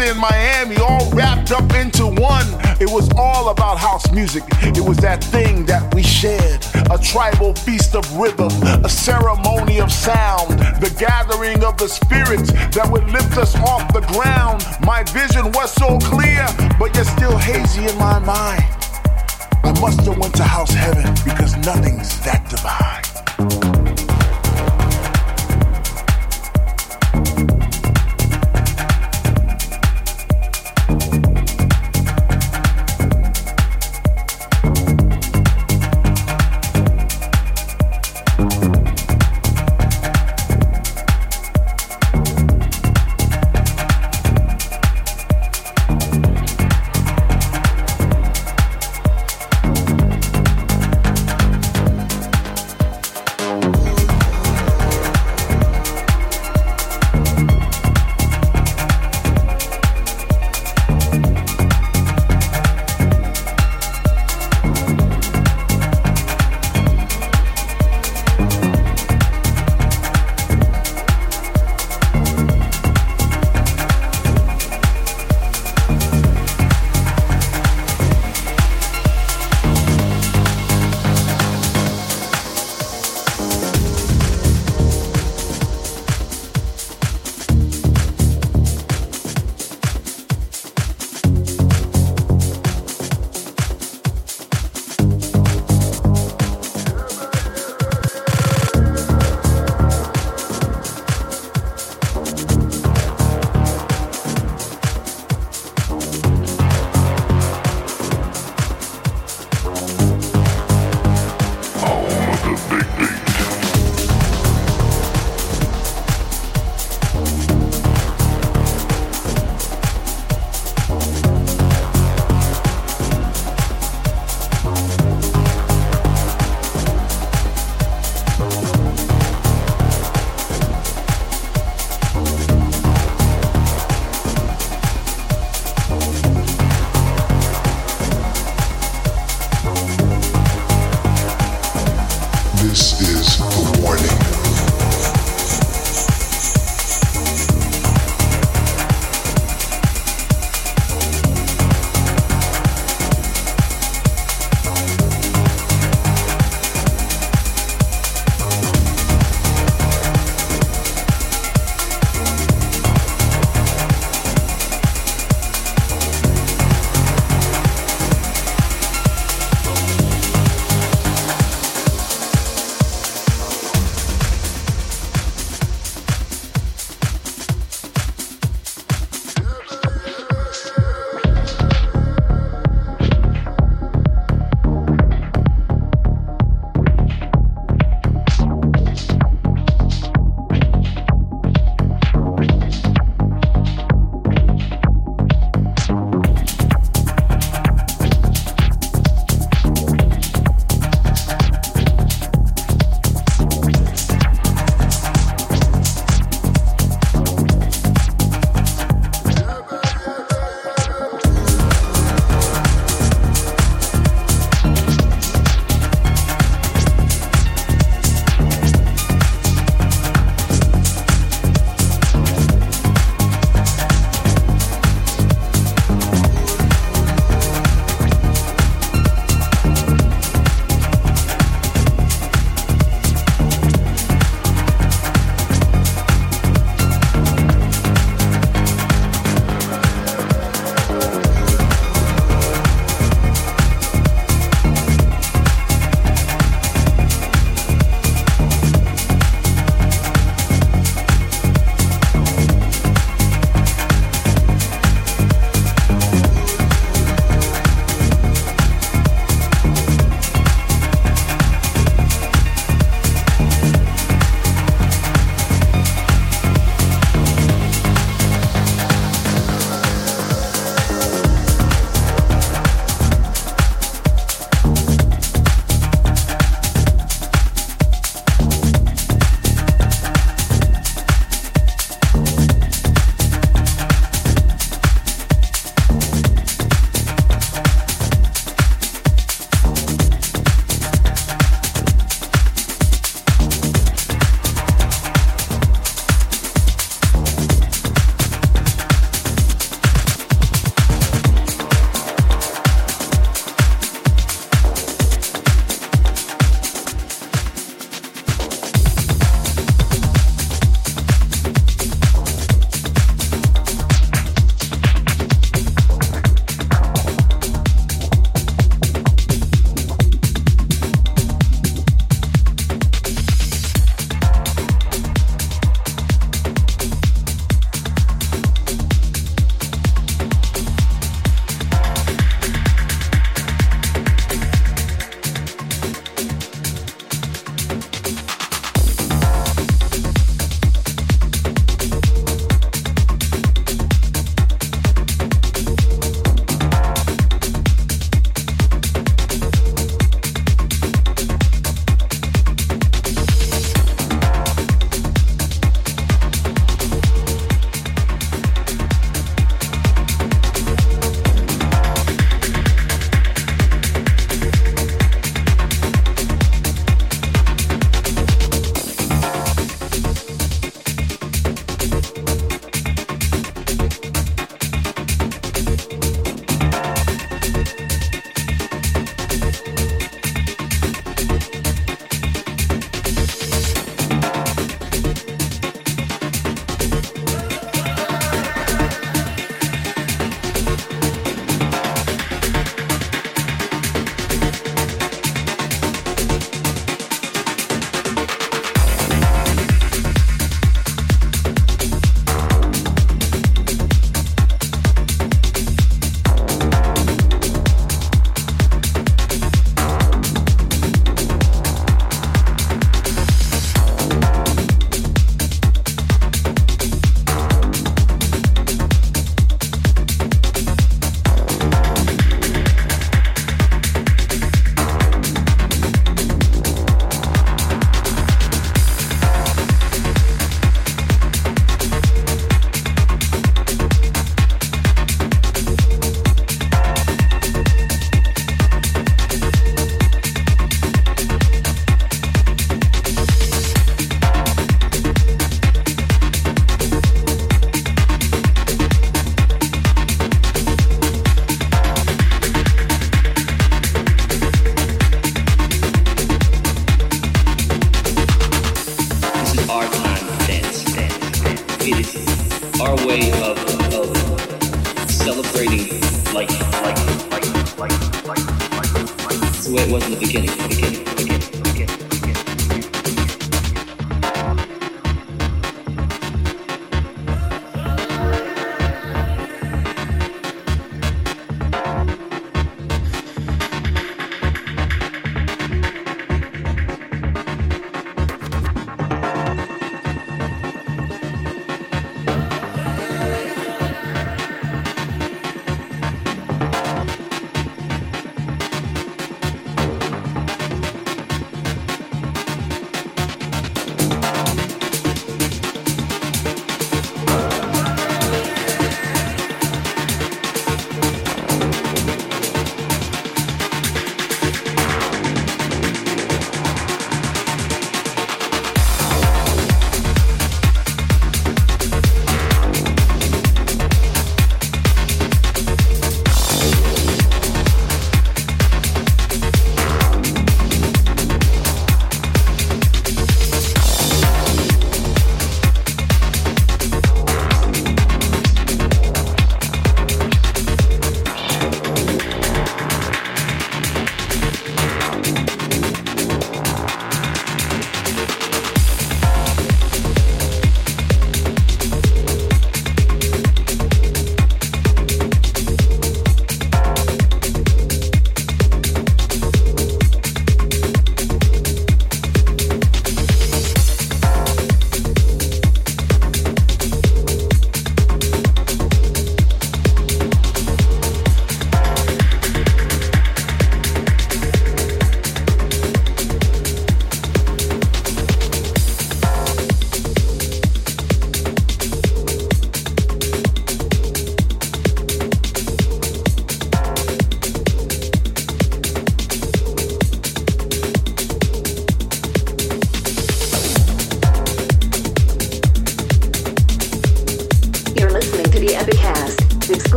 And 0.00 0.16
Miami 0.20 0.76
all 0.76 1.10
wrapped 1.10 1.50
up 1.50 1.74
into 1.74 2.06
one. 2.06 2.46
It 2.80 2.88
was 2.88 3.10
all 3.16 3.48
about 3.48 3.78
house 3.78 4.08
music. 4.12 4.44
It 4.62 4.80
was 4.80 4.96
that 4.98 5.24
thing 5.24 5.66
that 5.66 5.92
we 5.92 6.04
shared, 6.04 6.64
a 6.92 6.98
tribal 6.98 7.52
feast 7.52 7.96
of 7.96 8.04
rhythm, 8.16 8.52
a 8.84 8.88
ceremony 8.88 9.80
of 9.80 9.90
sound, 9.90 10.60
the 10.80 10.94
gathering 11.00 11.64
of 11.64 11.78
the 11.78 11.88
spirits 11.88 12.52
that 12.76 12.88
would 12.92 13.10
lift 13.10 13.36
us 13.38 13.56
off 13.56 13.92
the 13.92 14.02
ground. 14.12 14.64
My 14.86 15.02
vision 15.02 15.50
was 15.50 15.72
so 15.72 15.98
clear, 15.98 16.46
but 16.78 16.94
yet 16.94 17.06
still 17.06 17.36
hazy 17.36 17.84
in 17.84 17.98
my 17.98 18.20
mind. 18.20 18.62
I 19.64 19.76
must 19.80 20.02
have 20.02 20.16
went 20.16 20.36
to 20.36 20.44
house 20.44 20.72
heaven 20.72 21.12
because 21.24 21.56
nothing's 21.56 22.20
that 22.20 22.48
divine. 22.48 23.77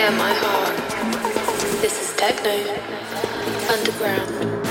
Don't 0.00 0.16
be 0.16 0.22
afraid 0.22 1.82
to 1.82 2.00
fail 2.16 2.42
big, 2.42 2.66
to 3.84 4.69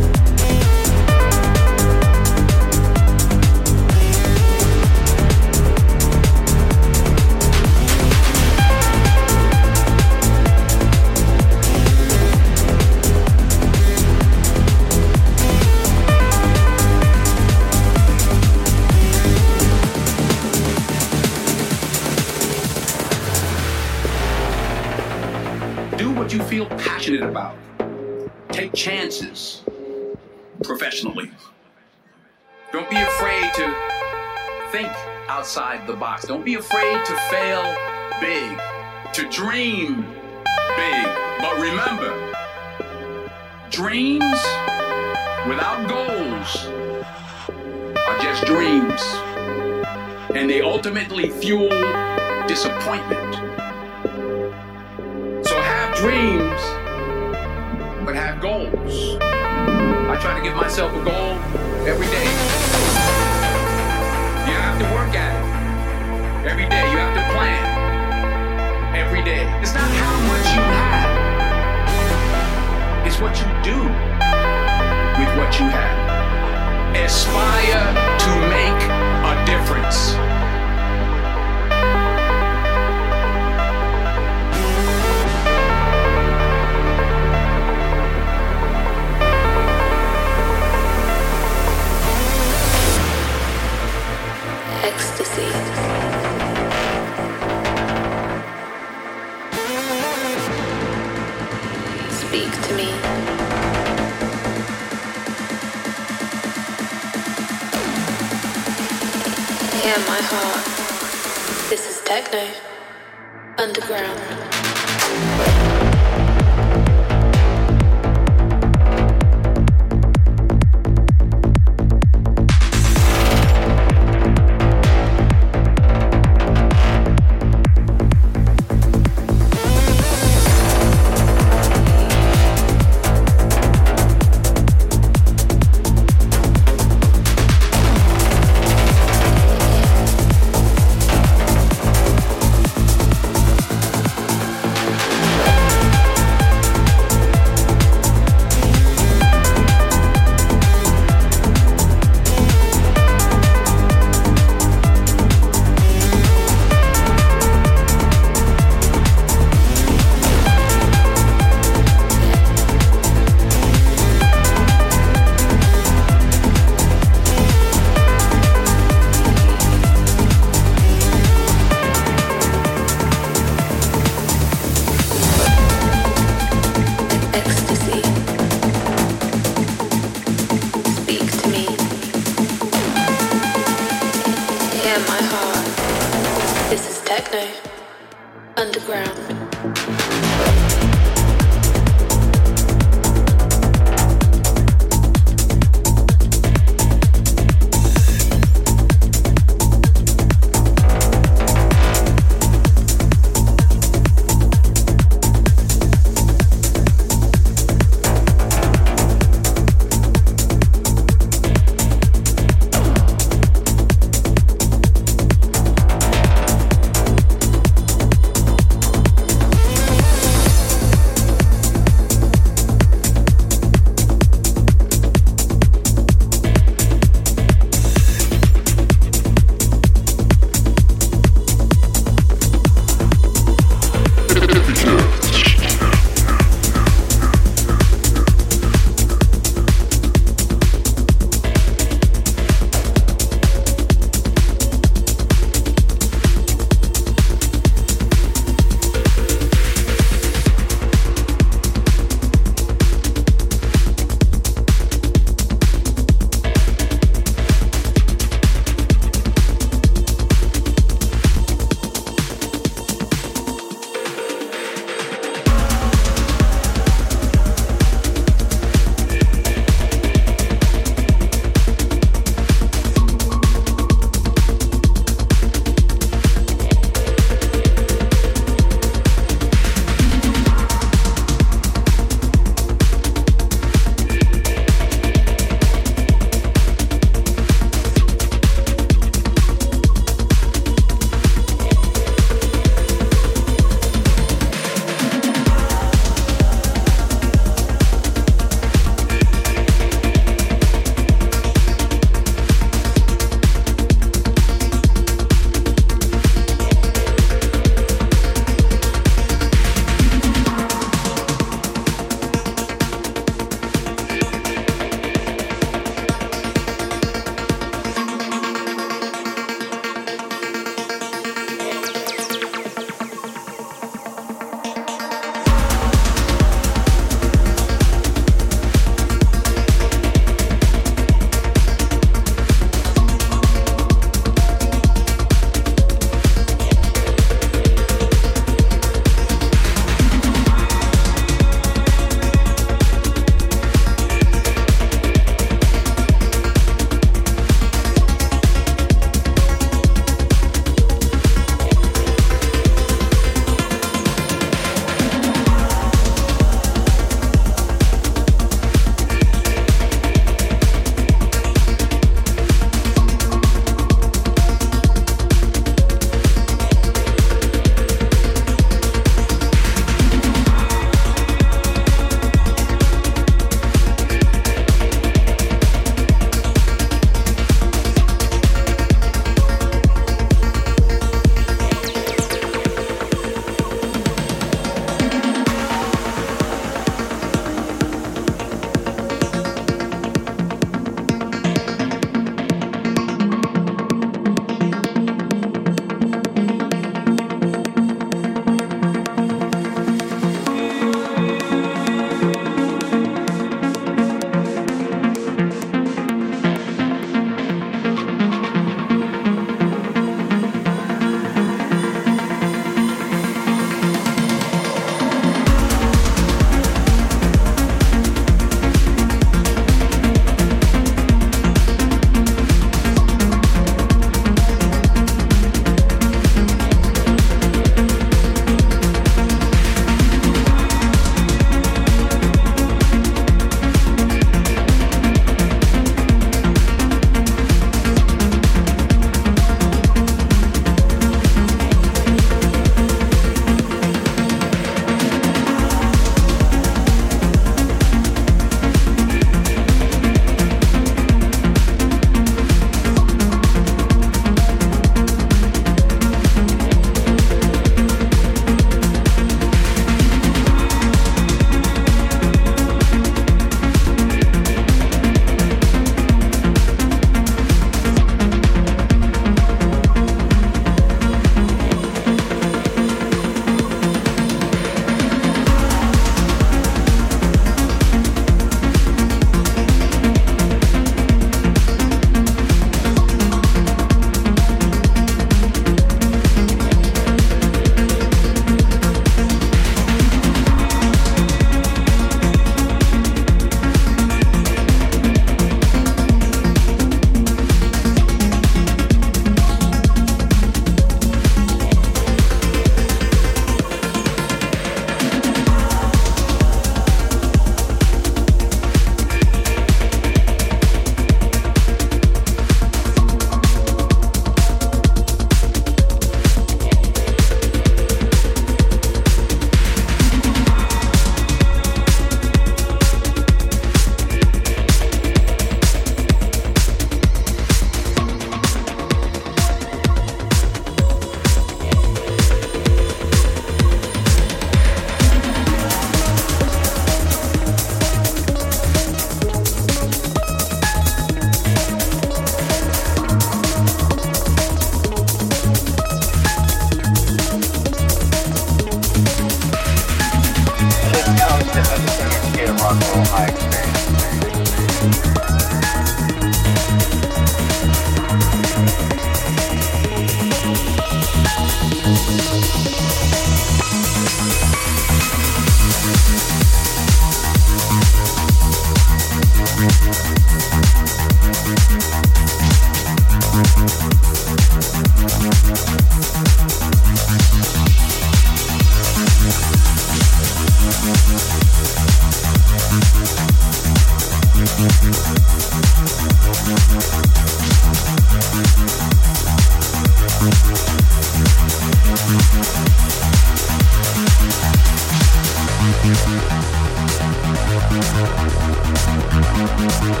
Thank 599.60 600.00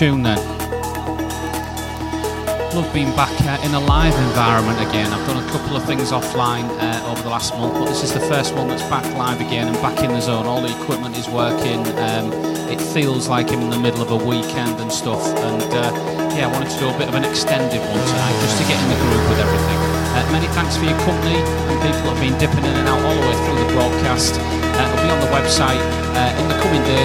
Tune 0.00 0.22
then. 0.22 0.40
Love 2.72 2.88
being 2.94 3.12
back 3.12 3.36
uh, 3.44 3.60
in 3.60 3.76
a 3.76 3.80
live 3.84 4.16
environment 4.32 4.80
again. 4.80 5.12
I've 5.12 5.26
done 5.28 5.44
a 5.44 5.48
couple 5.52 5.76
of 5.76 5.84
things 5.84 6.08
offline 6.08 6.64
uh, 6.80 7.12
over 7.12 7.20
the 7.20 7.28
last 7.28 7.52
month, 7.52 7.74
but 7.76 7.84
this 7.84 8.00
is 8.00 8.16
the 8.16 8.24
first 8.24 8.56
one 8.56 8.68
that's 8.68 8.80
back 8.88 9.04
live 9.20 9.44
again 9.44 9.68
and 9.68 9.76
back 9.84 10.00
in 10.00 10.08
the 10.08 10.22
zone. 10.24 10.46
All 10.46 10.64
the 10.64 10.72
equipment 10.72 11.18
is 11.20 11.28
working. 11.28 11.84
Um, 12.00 12.32
it 12.72 12.80
feels 12.80 13.28
like 13.28 13.52
I'm 13.52 13.60
in 13.60 13.68
the 13.68 13.78
middle 13.78 14.00
of 14.00 14.08
a 14.08 14.16
weekend 14.16 14.80
and 14.80 14.88
stuff. 14.88 15.20
And 15.20 15.68
uh, 15.68 15.92
yeah, 16.32 16.48
I 16.48 16.50
wanted 16.56 16.72
to 16.72 16.78
do 16.80 16.88
a 16.88 16.96
bit 16.96 17.12
of 17.12 17.14
an 17.20 17.28
extended 17.28 17.84
one 17.84 18.00
tonight 18.00 18.36
just 18.40 18.56
to 18.56 18.64
get 18.64 18.80
in 18.80 18.88
the 18.88 18.96
groove 19.04 19.26
with 19.28 19.40
everything. 19.44 19.78
Uh, 20.16 20.24
many 20.32 20.48
thanks 20.56 20.80
for 20.80 20.88
your 20.88 20.96
company 21.04 21.44
and 21.44 21.76
people 21.84 22.08
that 22.08 22.16
have 22.16 22.24
been 22.24 22.40
dipping 22.40 22.64
in 22.64 22.72
and 22.72 22.88
out 22.88 23.04
all 23.04 23.16
the 23.20 23.26
way 23.28 23.36
through 23.44 23.68
the 23.68 23.70
broadcast. 23.76 24.40
Uh, 24.40 24.80
it'll 24.80 25.04
be 25.04 25.12
on 25.12 25.20
the 25.20 25.32
website 25.36 25.84
uh, 26.16 26.40
in 26.40 26.48
the 26.48 26.56
coming 26.64 26.80
days 26.88 27.00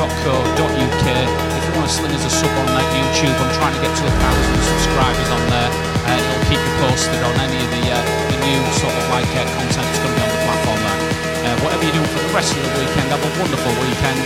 www.epicast.co.uk 0.00 1.50
you 1.70 1.78
want 1.78 1.86
to 1.86 1.94
sling 1.94 2.14
us 2.16 2.24
a 2.26 2.32
sub 2.32 2.50
on 2.50 2.66
that 2.74 2.88
YouTube, 2.90 3.36
I'm 3.36 3.52
trying 3.54 3.74
to 3.78 3.82
get 3.84 3.92
to 3.94 4.04
a 4.08 4.14
thousand 4.18 4.58
subscribers 4.74 5.30
on 5.30 5.42
there. 5.52 5.70
It'll 6.10 6.44
keep 6.50 6.58
you 6.58 6.74
posted 6.82 7.20
on 7.22 7.34
any 7.38 7.62
of 7.62 7.70
the, 7.70 7.84
uh, 7.94 8.02
the 8.34 8.38
new 8.42 8.60
sort 8.74 8.90
of 8.90 9.04
like 9.14 9.30
uh, 9.38 9.46
content 9.54 9.86
that's 9.86 10.00
going 10.02 10.10
to 10.10 10.18
be 10.18 10.24
on 10.26 10.32
the 10.34 10.42
platform 10.42 10.80
there. 10.82 11.00
Uh, 11.46 11.56
whatever 11.62 11.84
you 11.86 11.94
do 11.94 12.02
for 12.10 12.20
the 12.26 12.32
rest 12.34 12.50
of 12.56 12.62
the 12.64 12.72
weekend, 12.74 13.06
have 13.14 13.22
a 13.22 13.32
wonderful 13.38 13.72
weekend, 13.78 14.20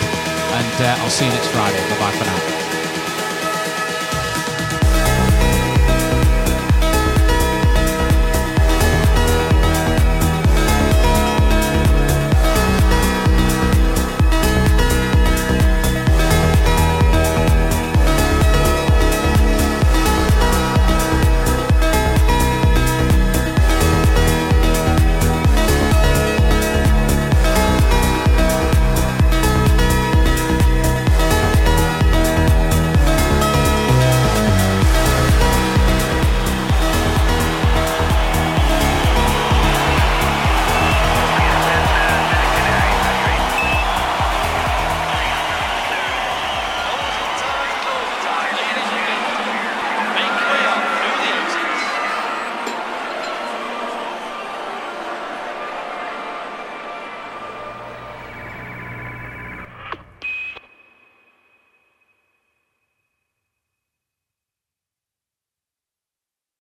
and 0.57 0.77
uh, 0.81 1.03
I'll 1.05 1.13
see 1.13 1.27
you 1.27 1.35
next 1.37 1.53
Friday. 1.53 1.83
Bye 1.93 2.01
bye 2.01 2.17
for 2.17 2.25
now. 2.25 2.64